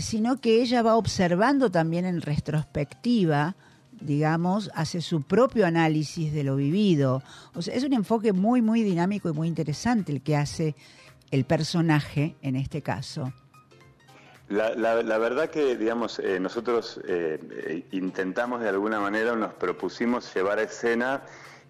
[0.00, 3.54] sino que ella va observando también en retrospectiva
[4.00, 7.22] digamos, hace su propio análisis de lo vivido.
[7.72, 10.74] Es un enfoque muy, muy dinámico y muy interesante el que hace
[11.30, 13.32] el personaje en este caso.
[14.48, 20.62] La, verdad que, digamos, eh, nosotros eh, intentamos de alguna manera, nos propusimos llevar a
[20.62, 21.22] escena,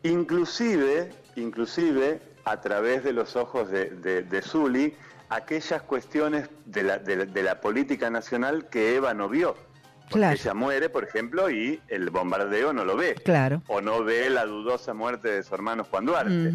[0.04, 3.90] inclusive, inclusive a través de los ojos de,
[4.22, 4.94] de, Zully,
[5.28, 9.56] aquellas cuestiones de la- de la política nacional que Eva no vio.
[10.10, 10.34] Porque Claro.
[10.40, 13.14] ella muere, por ejemplo, y el bombardeo no lo ve.
[13.24, 13.62] Claro.
[13.68, 16.52] O no ve la dudosa muerte de su hermano Juan Duarte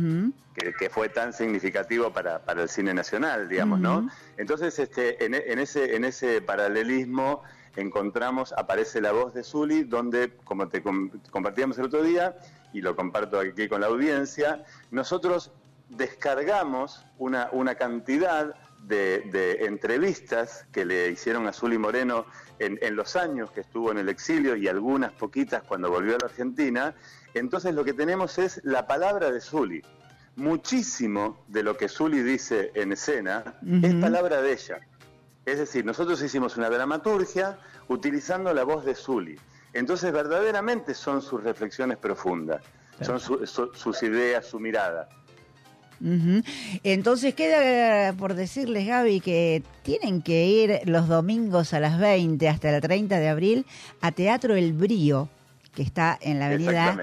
[0.55, 3.79] que, que fue tan significativo para, para el cine nacional, digamos.
[3.79, 4.09] ¿no?
[4.37, 7.43] Entonces, este, en, en ese, en ese paralelismo
[7.75, 12.35] encontramos, aparece la voz de Zully, donde, como te com- compartíamos el otro día,
[12.71, 15.51] y lo comparto aquí con la audiencia, nosotros
[15.89, 18.53] descargamos una, una cantidad
[18.87, 22.25] de, de entrevistas que le hicieron a Zuli Moreno
[22.59, 26.19] en, en los años que estuvo en el exilio y algunas poquitas cuando volvió a
[26.19, 26.93] la Argentina,
[27.33, 29.81] entonces lo que tenemos es la palabra de Zuli.
[30.35, 34.01] Muchísimo de lo que Zuli dice en escena es Ujú.
[34.01, 34.79] palabra de ella.
[35.45, 37.57] Es decir, nosotros hicimos una dramaturgia
[37.87, 39.35] utilizando la voz de Zuli.
[39.73, 42.61] Entonces, verdaderamente son sus reflexiones profundas,
[43.01, 45.07] son su- su- sus ideas, su mirada.
[46.83, 52.75] Entonces queda por decirles, Gaby, que tienen que ir los domingos a las 20 hasta
[52.75, 53.65] el 30 de abril
[54.01, 55.29] a Teatro El Brío,
[55.73, 56.97] que está en la avenida.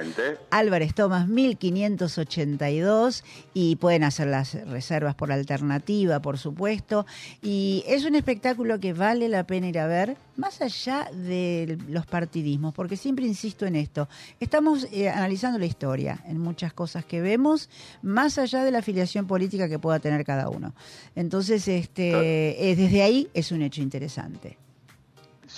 [0.51, 7.07] Álvarez Tomás 1582 y pueden hacer las reservas por alternativa, por supuesto.
[7.43, 12.07] Y es un espectáculo que vale la pena ir a ver, más allá de los
[12.07, 14.09] partidismos, porque siempre insisto en esto.
[14.39, 17.69] Estamos eh, analizando la historia en muchas cosas que vemos,
[18.03, 20.75] más allá de la afiliación política que pueda tener cada uno.
[21.17, 24.57] Entonces, este, eh, desde ahí es un hecho interesante.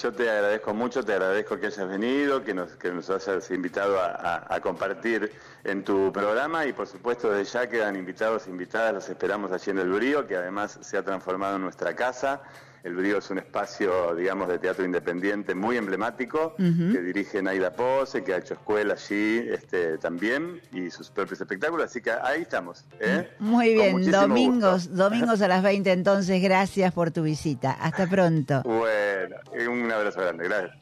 [0.02, 4.00] Yo te agradezco mucho, te agradezco que hayas venido, que nos, que nos hayas invitado
[4.00, 5.30] a, compartir
[5.62, 9.78] en tu programa y por supuesto desde ya quedan invitados invitadas, los esperamos allí en
[9.78, 12.42] el Brío, que además se ha transformado en nuestra casa.
[12.84, 16.92] El Brío es un espacio, digamos, de teatro independiente muy emblemático, Ujú.
[16.92, 21.86] que dirige Naida Pose, que ha hecho escuela allí este, también y sus propios espectáculos,
[21.86, 22.84] así que ahí estamos.
[22.98, 23.30] ¿eh?
[23.38, 24.96] Muy bien, domingos, gusto.
[25.10, 27.72] domingos a las 20 entonces, gracias por tu visita.
[27.72, 28.62] Hasta pronto.
[28.64, 29.36] Bueno,
[29.70, 30.76] un abrazo grande, gracias.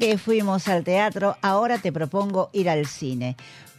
[0.00, 3.36] Que fuimos al teatro, ahora te propongo ir al cine.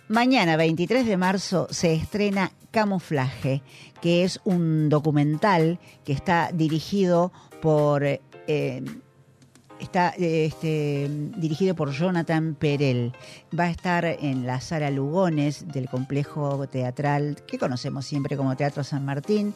[0.08, 3.62] Mañana, 23 de marzo, se estrena Camuflaje,
[4.02, 8.04] que es un documental que está dirigido por...
[8.06, 8.84] eh,
[9.84, 13.12] Está eh, este, dirigido por Jonathan Perel.
[13.58, 18.86] Va a estar en la sala Lugones del complejo teatral que conocemos siempre como Teatro
[18.86, 19.54] San Martín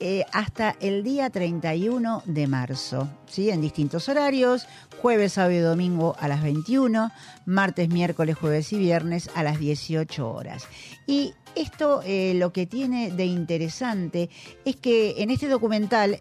[0.00, 3.50] eh, hasta el día 31 de marzo, ¿sí?
[3.50, 4.66] en distintos horarios,
[5.00, 7.12] jueves, sábado y domingo a las 21,
[7.46, 10.66] martes, miércoles, jueves y viernes a las 18 horas.
[11.06, 14.30] Y esto eh, lo que tiene de interesante
[14.64, 16.20] es que en este documental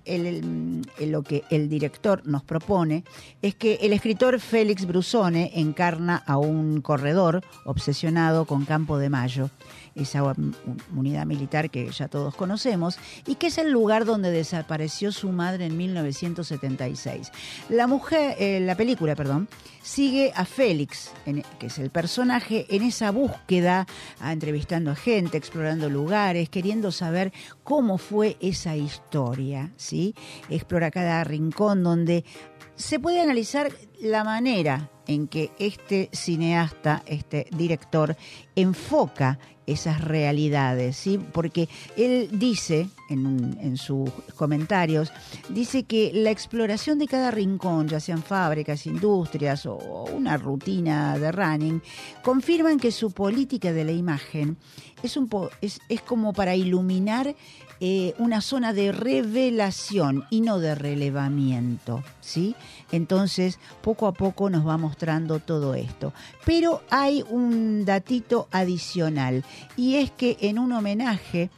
[0.99, 3.03] lo que el director nos propone
[3.41, 9.49] es que el escritor Félix Brusone encarna a un corredor obsesionado con Campo de Mayo,
[9.97, 10.23] esa
[10.95, 15.65] unidad militar que ya todos conocemos, y que es el lugar donde desapareció su madre
[15.65, 17.31] en 1976.
[17.69, 19.47] La mujer, eh, la película, perdón,
[19.81, 23.87] sigue a Félix, en- que es el personaje, en esa búsqueda,
[24.23, 27.31] entrevistando a gente, explorando lugares, queriendo saber
[27.63, 30.13] cómo fue esa historia, ¿sí?
[30.49, 32.23] Explora cada rincón donde
[32.75, 38.15] se puede analizar la manera en que este cineasta, este director,
[38.55, 41.19] enfoca esas realidades, ¿sí?
[41.33, 45.11] Porque él dice, en, en sus comentarios,
[45.49, 49.77] dice que la exploración de cada rincón, ya sean fábricas, industrias o
[50.15, 51.81] una rutina de running,
[52.23, 54.57] confirman que su política de la imagen
[55.03, 55.29] es, un
[55.61, 57.35] es, es como para iluminar
[57.79, 62.55] eh, una zona de revelación y no de relevamiento, ¿sí?
[62.91, 66.13] Entonces, poco a poco nos va mostrando todo esto.
[66.45, 69.43] Pero hay un datito adicional
[69.75, 71.49] y es que en un homenaje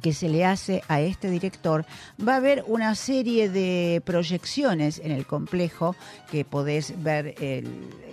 [0.00, 1.84] que se le hace a este director,
[2.26, 5.94] va a haber una serie de proyecciones en el complejo
[6.30, 7.66] que podés ver el,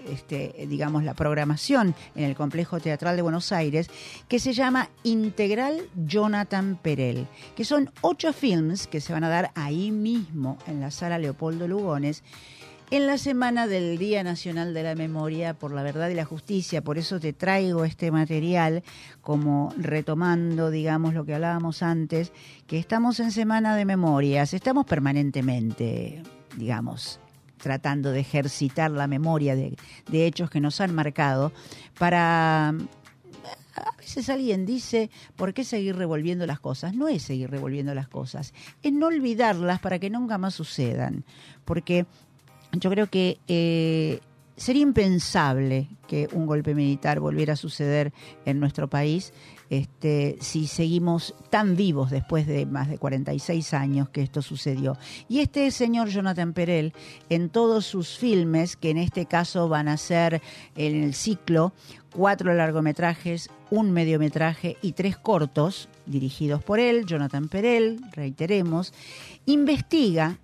[0.09, 3.89] este, digamos, la programación en el complejo teatral de Buenos Aires,
[4.27, 9.51] que se llama Integral Jonathan Perel, que son ocho films que se van a dar
[9.55, 12.23] ahí mismo en la sala Leopoldo Lugones
[12.91, 16.83] en la semana del Día Nacional de la Memoria por la Verdad y la Justicia.
[16.83, 18.83] Por eso te traigo este material
[19.21, 22.31] como retomando, digamos, lo que hablábamos antes,
[22.65, 26.23] que estamos en Semana de Memorias, estamos permanentemente,
[26.57, 27.19] digamos,
[27.57, 29.75] tratando de ejercitar la memoria de,
[30.11, 31.51] hechos que nos han marcado
[31.99, 32.69] para
[33.75, 36.95] a veces alguien dice, ¿por qué seguir revolviendo las cosas?
[36.95, 41.23] No es seguir revolviendo las cosas, es no olvidarlas para que nunca más sucedan.
[41.63, 42.05] Porque
[42.71, 44.19] yo creo que eh,
[44.55, 48.11] sería impensable que un golpe militar volviera a suceder
[48.45, 49.33] en nuestro país
[49.69, 54.97] este, si seguimos tan vivos después de más de 46 años que esto sucedió.
[55.27, 56.93] Y este señor Jonathan Perel,
[57.29, 60.41] en todos sus filmes, que en este caso van a ser
[60.75, 61.71] en el ciclo
[62.13, 68.93] cuatro largometrajes, un mediometraje y tres cortos, dirigidos por él, Jonathan Perel, reiteremos,
[69.45, 70.39] investiga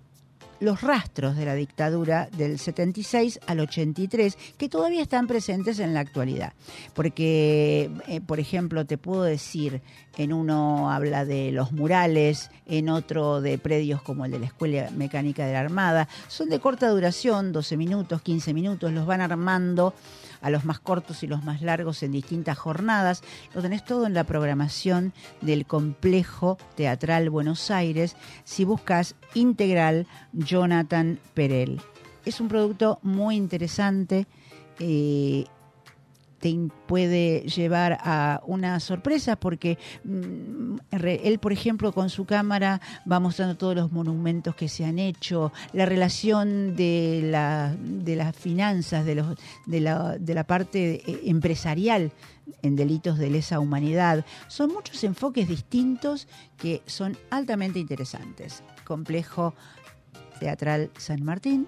[0.60, 6.00] los rastros de la dictadura del 76 al 83 que todavía están presentes en la
[6.00, 6.52] actualidad.
[6.94, 9.82] Porque, eh, por ejemplo, te puedo decir,
[10.16, 14.90] en uno habla de los murales, en otro de predios como el de la Escuela
[14.90, 16.08] Mecánica de la Armada.
[16.28, 19.94] Son de corta duración, 12 minutos, 15 minutos, los van armando
[20.46, 23.22] a los más cortos y los más largos en distintas jornadas.
[23.52, 31.18] Lo tenés todo en la programación del Complejo Teatral Buenos Aires si buscas integral Jonathan
[31.34, 31.80] Perel.
[32.24, 34.28] Es un producto muy interesante.
[34.78, 35.46] eh,
[36.86, 42.80] puede llevar a una sorpresa porque mm, él, por ejemplo, con su cámara
[43.10, 48.36] va mostrando todos los monumentos que se han hecho, la relación de, la, de las
[48.36, 49.36] finanzas, de, los,
[49.66, 52.12] de, la, de la parte eh, empresarial
[52.62, 54.24] en delitos de lesa humanidad.
[54.48, 58.62] Son muchos enfoques distintos que son altamente interesantes.
[58.84, 59.54] Complejo
[60.38, 61.66] Teatral San Martín,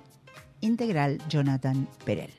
[0.61, 2.31] integral Jonathan Perel.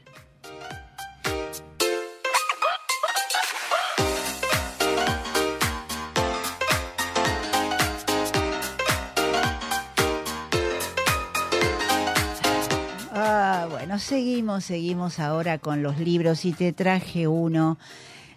[13.90, 17.80] Bueno, seguimos, seguimos ahora con los libros y te traje uno.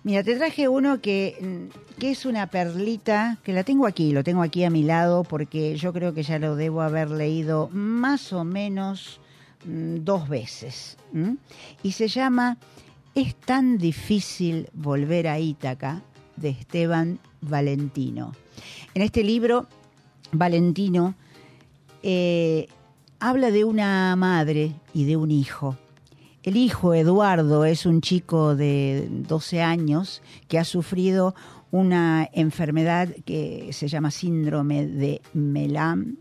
[0.03, 4.25] Mira, te traje uno que, mm, que es una perlita, que la tengo aquí, lo
[4.25, 8.33] tengo aquí a mi lado porque yo creo que ya lo debo haber leído más
[8.33, 9.21] o menos
[9.67, 10.97] mm, dos veces.
[11.83, 12.57] Y se llama
[13.15, 16.01] Es tan difícil volver a Ítaca
[16.37, 18.33] de Esteban Valentino.
[18.95, 19.67] En este libro,
[20.33, 21.15] Valentino
[22.03, 22.69] eh,
[23.23, 25.77] habla de una madre y de un hijo.
[26.43, 31.37] El hijo, Eduardo, es un chico de 12 años que ha sufrido
[31.71, 36.17] una enfermedad que se llama síndrome de Melam,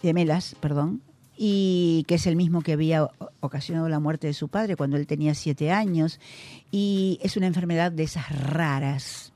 [0.00, 1.02] de Melas, perdón,
[1.36, 5.08] y que es el mismo que había ocasionado la muerte de su padre cuando él
[5.08, 6.20] tenía siete años,
[6.70, 9.32] y es una enfermedad de esas raras,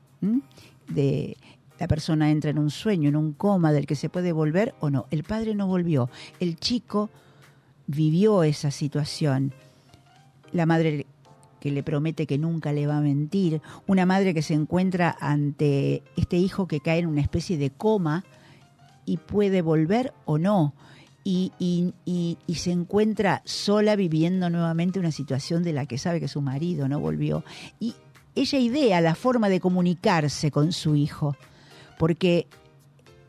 [0.87, 1.35] de
[1.81, 4.91] la persona entra en un sueño, en un coma del que se puede volver o
[4.91, 5.07] no.
[5.09, 7.09] El padre no volvió, el chico
[7.87, 9.51] vivió esa situación.
[10.51, 11.07] La madre
[11.59, 16.03] que le promete que nunca le va a mentir, una madre que se encuentra ante
[16.15, 18.25] este hijo que cae en una especie de coma
[19.03, 20.75] y puede volver o no.
[21.23, 21.51] Y,
[22.53, 26.99] se encuentra sola viviendo nuevamente una situación de la que sabe que su marido no
[26.99, 27.43] volvió.
[27.79, 27.95] Y
[28.35, 31.35] ella idea la forma de comunicarse con su hijo,
[32.01, 32.47] porque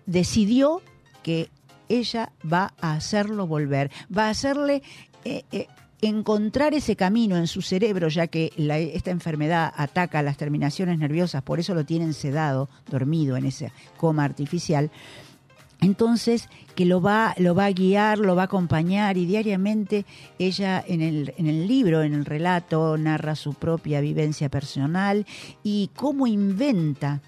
[0.07, 0.81] decidió
[1.23, 1.51] que
[1.91, 4.83] ella va a hacerlo volver, va a hacerle
[5.27, 5.67] eh, eh,
[6.01, 8.51] encontrar ese camino en su cerebro, ya que
[8.95, 14.25] esta enfermedad ataca las terminaciones nerviosas, por eso lo tienen sedado, dormido en ese coma
[14.25, 14.91] artificial.
[15.83, 20.07] Entonces, que lo va, lo va a guiar, lo va a acompañar y diariamente
[20.39, 25.27] ella en el, en el libro, en el relato, narra su propia vivencia personal
[25.63, 27.21] y cómo inventa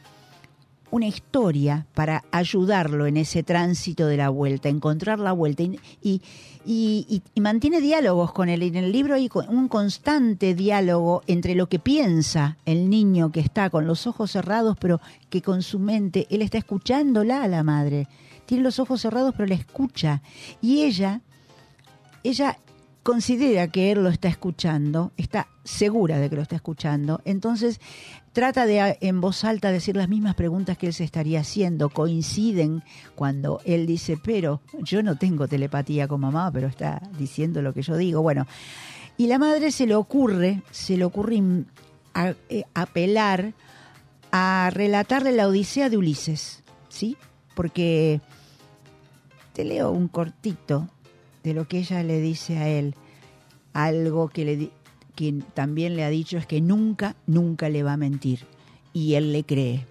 [0.94, 6.22] una historia para ayudarlo en ese tránsito de la vuelta, encontrar la vuelta y,
[7.34, 8.62] mantiene diálogos con él.
[8.62, 13.70] En el libro hay un constante diálogo entre lo que piensa el niño que está
[13.70, 18.06] con los ojos cerrados, pero que con su mente él está escuchándola a la madre.
[18.46, 20.22] Tiene los ojos cerrados, pero la escucha.
[20.62, 21.22] Y ella,
[22.22, 22.56] ella
[23.02, 27.80] considera que él lo está escuchando, está segura de que lo está escuchando, entonces
[28.34, 31.88] trata de a- en voz alta decir las mismas preguntas que él se estaría haciendo,
[31.88, 32.82] coinciden
[33.14, 37.80] cuando él dice, pero yo no tengo telepatía con mamá, pero está diciendo lo que
[37.80, 38.20] yo digo.
[38.20, 38.46] Bueno,
[39.16, 41.40] y la madre se le ocurre, se le ocurre
[42.50, 43.54] eh, apelar
[44.32, 47.16] a relatarle la Odisea de Ulises, ¿sí?
[47.54, 48.20] Porque
[49.52, 50.88] te leo un cortito
[51.44, 52.96] de lo que ella le dice a él.
[53.72, 54.70] Algo que, le,
[55.14, 58.40] que también le ha dicho es que nunca, nunca le va a mentir.
[58.92, 59.86] Y él le cree.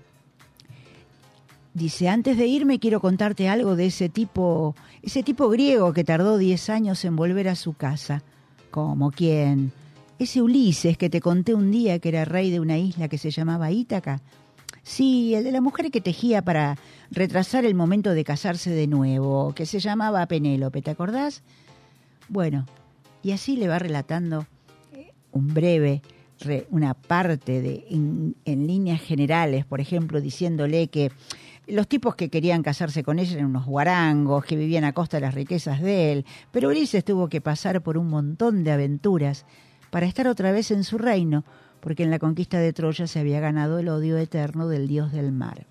[1.74, 6.38] Dice, antes de irme quiero contarte algo de ese tipo, ese tipo griego que tardó
[6.38, 8.22] 10 años en volver a su casa.
[8.70, 9.72] ¿Como quién?
[10.20, 13.32] Ese Ulises que te conté un día que era rey de una isla que se
[13.32, 14.22] llamaba Ítaca.
[14.84, 16.78] Sí, el de la mujer que tejía para
[17.10, 21.42] retrasar el momento de casarse de nuevo, que se llamaba Penélope, ¿te acordás?
[22.30, 22.66] Bueno,
[23.24, 24.46] y así le va relatando
[25.34, 26.02] un breve,
[26.40, 31.12] re- una parte de, en, en líneas generales, por ejemplo, diciéndole que
[31.68, 35.22] los tipos que querían casarse con ella eran unos guarangos, que vivían a costa de
[35.22, 39.46] las riquezas de él, pero Ulises tuvo que pasar por un montón de aventuras
[39.90, 41.46] para estar otra vez en su reino,
[41.80, 45.32] porque en la conquista de Troya se había ganado el odio eterno del dios del
[45.32, 45.68] mar.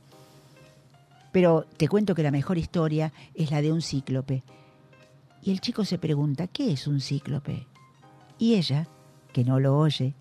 [1.33, 4.43] Pero te cuento que la mejor historia es la de un cíclope.
[5.43, 7.67] Y el chico se pregunta, ¿qué es un cíclope?
[8.39, 8.87] Y ella,
[9.33, 10.14] que no lo oye,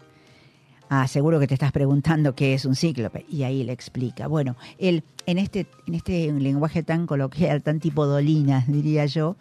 [0.89, 3.26] ah, seguro que te estás preguntando qué es un cíclope.
[3.30, 4.28] Y ahí le explica.
[4.28, 9.38] Bueno, él, en este, en este lenguaje tan coloquial, tan tipo Dolina, diría yo,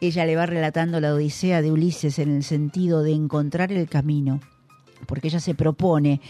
[0.00, 4.40] ella le va relatando la Odisea de Ulises en el sentido de encontrar el camino,
[5.06, 6.20] porque ella se propone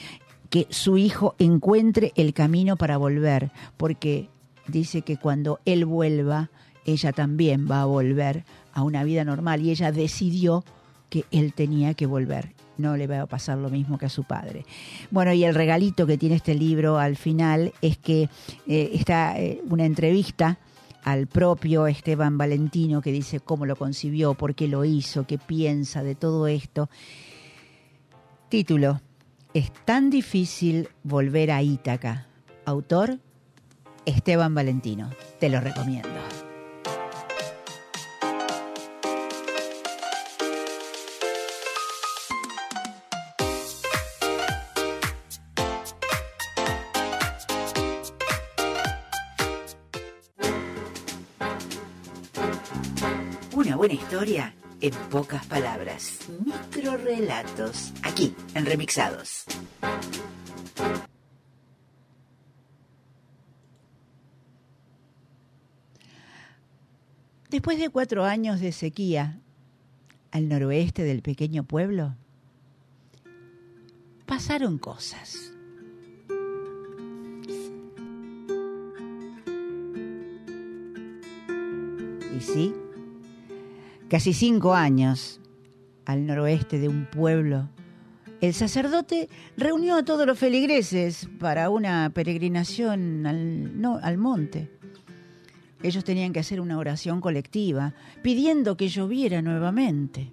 [0.51, 4.29] que su hijo encuentre el camino para volver, porque
[4.66, 6.51] dice que cuando él vuelva,
[6.85, 10.64] ella también va a volver a una vida normal y ella decidió
[11.11, 12.58] que él tenía que volver.
[12.79, 14.64] No le va a pasar lo mismo que a su padre.
[15.11, 18.29] Bueno, y el regalito que tiene este libro al final es que
[18.66, 20.59] eh, está eh, una entrevista
[21.05, 26.03] al propio Esteban Valentino que dice cómo lo concibió, por qué lo hizo, qué piensa
[26.03, 26.89] de todo esto.
[28.49, 29.01] Título,
[29.55, 32.26] Es tan difícil volver a Ítaca.
[32.64, 33.18] Autor,
[34.05, 35.11] Esteban Valentino.
[35.41, 36.18] Te lo recomiendo.
[54.21, 56.19] En pocas palabras.
[56.45, 57.93] Microrelatos.
[58.03, 59.45] Aquí, en Remixados.
[67.49, 69.39] Después de cuatro años de sequía
[70.33, 72.16] al noroeste del pequeño pueblo,
[74.27, 75.53] pasaron cosas.
[82.37, 82.75] Y sí,
[84.09, 85.41] casi cinco años
[86.07, 87.69] al noroeste de un pueblo
[88.41, 94.71] El sacerdote reunió a todos los feligreses para una peregrinación al, no, al monte.
[95.83, 100.31] Ellos tenían que hacer una oración colectiva, pidiendo que lloviera nuevamente.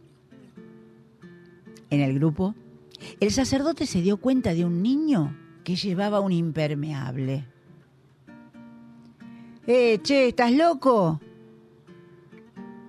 [1.89, 2.53] En el grupo,
[3.19, 7.45] el sacerdote se dio cuenta de un niño que llevaba un impermeable.
[9.65, 11.19] Eh, che, ¿estás loco?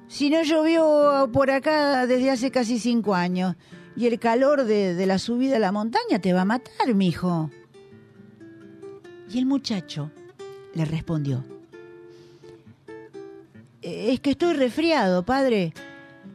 [0.09, 3.57] Si no llovió por acá desde hace casi cinco años
[3.97, 7.51] y el calor de, la subida a la montaña te va a matar, mijo.
[9.31, 10.11] Y el muchacho
[10.75, 11.45] le respondió:
[13.83, 15.75] "Eh, Es que estoy resfriado, padre.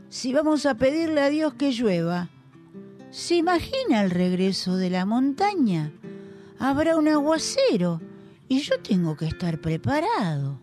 [0.10, 2.28] Si vamos a pedirle a Dios que llueva,
[3.12, 5.94] ¿se imagina el regreso de la montaña?
[6.60, 8.02] Habrá un aguacero
[8.50, 10.60] y yo tengo que estar preparado.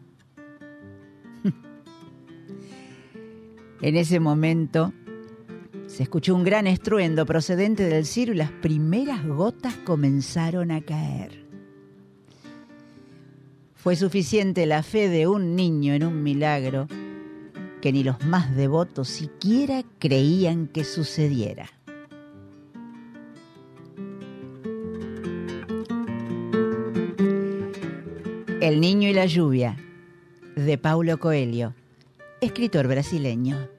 [3.81, 4.93] En ese momento
[5.87, 11.47] se escuchó un gran estruendo procedente del cielo y las primeras gotas comenzaron a caer.
[13.74, 16.89] Fue suficiente la fe de un niño en un milagro
[17.81, 21.70] que ni los más devotos siquiera creían que sucediera.
[28.61, 29.76] El niño y la lluvia,
[30.57, 31.74] de Paulo Coelho,
[32.41, 33.78] escritor brasileño.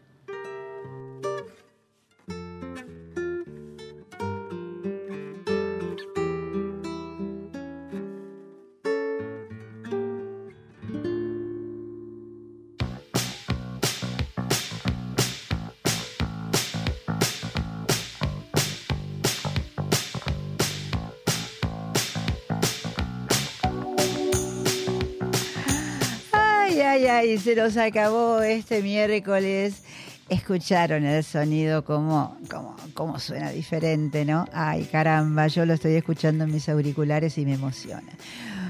[27.50, 29.82] Se nos acabó este miércoles.
[30.30, 34.46] Escucharon el sonido como, como, como suena diferente, ¿no?
[34.54, 38.12] Ay, caramba, yo lo estoy escuchando en mis auriculares y me emociona.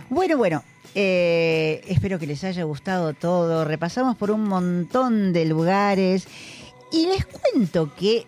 [0.09, 0.63] Bueno, bueno,
[0.95, 3.65] eh, espero que les haya gustado todo.
[3.65, 6.25] Repasamos por un montón de lugares
[6.93, 8.27] y les cuento que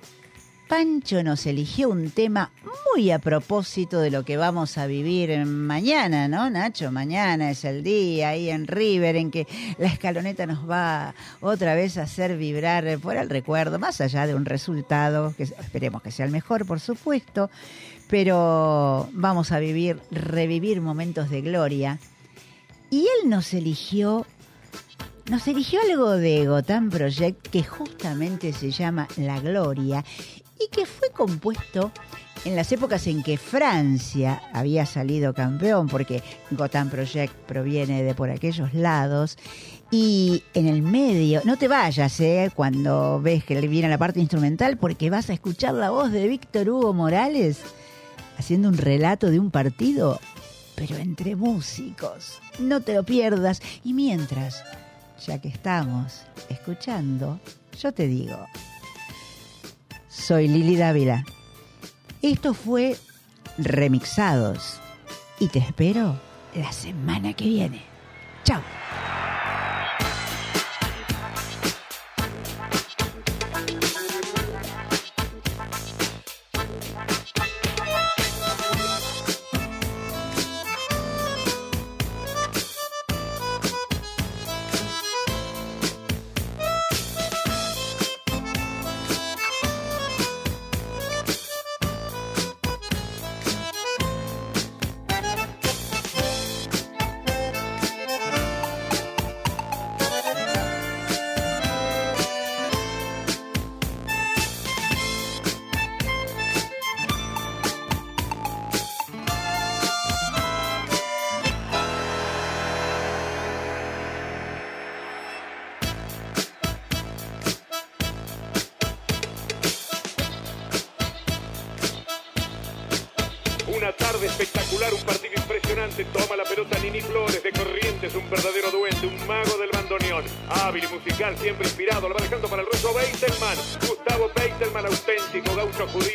[0.71, 2.49] Pancho nos eligió un tema
[2.95, 6.93] muy a propósito de lo que vamos a vivir mañana, ¿no, Nacho?
[6.93, 9.45] Mañana es el día ahí en River en que
[9.77, 14.33] la escaloneta nos va otra vez a hacer vibrar por el recuerdo, más allá de
[14.33, 17.49] un resultado que esperemos que sea el mejor, por supuesto,
[18.07, 21.99] pero vamos a vivir, revivir momentos de gloria.
[22.89, 24.25] Y él nos eligió
[25.29, 30.03] nos eligió algo de Gotham Project que justamente se llama La Gloria
[30.65, 31.91] y que fue compuesto
[32.45, 38.29] en las épocas en que Francia había salido campeón, porque Gotham Project proviene de por
[38.29, 39.37] aquellos lados.
[39.91, 44.77] Y en el medio, no te vayas eh, cuando ves que viene la parte instrumental,
[44.77, 47.59] porque vas a escuchar la voz de Víctor Hugo Morales
[48.37, 50.19] haciendo un relato de un partido,
[50.75, 52.39] pero entre músicos.
[52.59, 53.61] No te lo pierdas.
[53.83, 54.63] Y mientras,
[55.27, 57.39] ya que estamos escuchando,
[57.79, 58.47] yo te digo,
[60.11, 61.23] soy Lili Dávila.
[62.21, 62.97] Esto fue
[63.57, 64.79] Remixados
[65.39, 66.19] y te espero
[66.53, 67.81] la semana que viene.
[68.43, 68.61] Chao.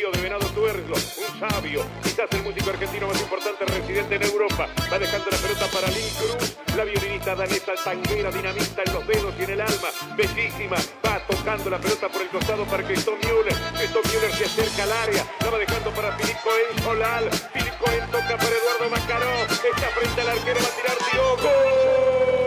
[0.07, 0.95] Judío de Venado Tuerlo.
[0.95, 4.67] Un sabio, quizás el músico argentino más importante residente en Europa.
[4.91, 9.33] Va dejando la pelota para Lynn Cruz, la violinista danesa tanguera, dinamita en los dedos
[9.39, 9.89] y en el alma.
[10.15, 13.55] Bellísima, va tocando la pelota por el costado para Christoph Müller.
[13.75, 17.31] Christoph Müller se acerca al área, la va dejando para Filipe Cohen Solal.
[17.53, 19.43] Filipe Cohen toca para Eduardo Macaró.
[19.47, 22.46] Está frente al arquero, va a tirar Diogo.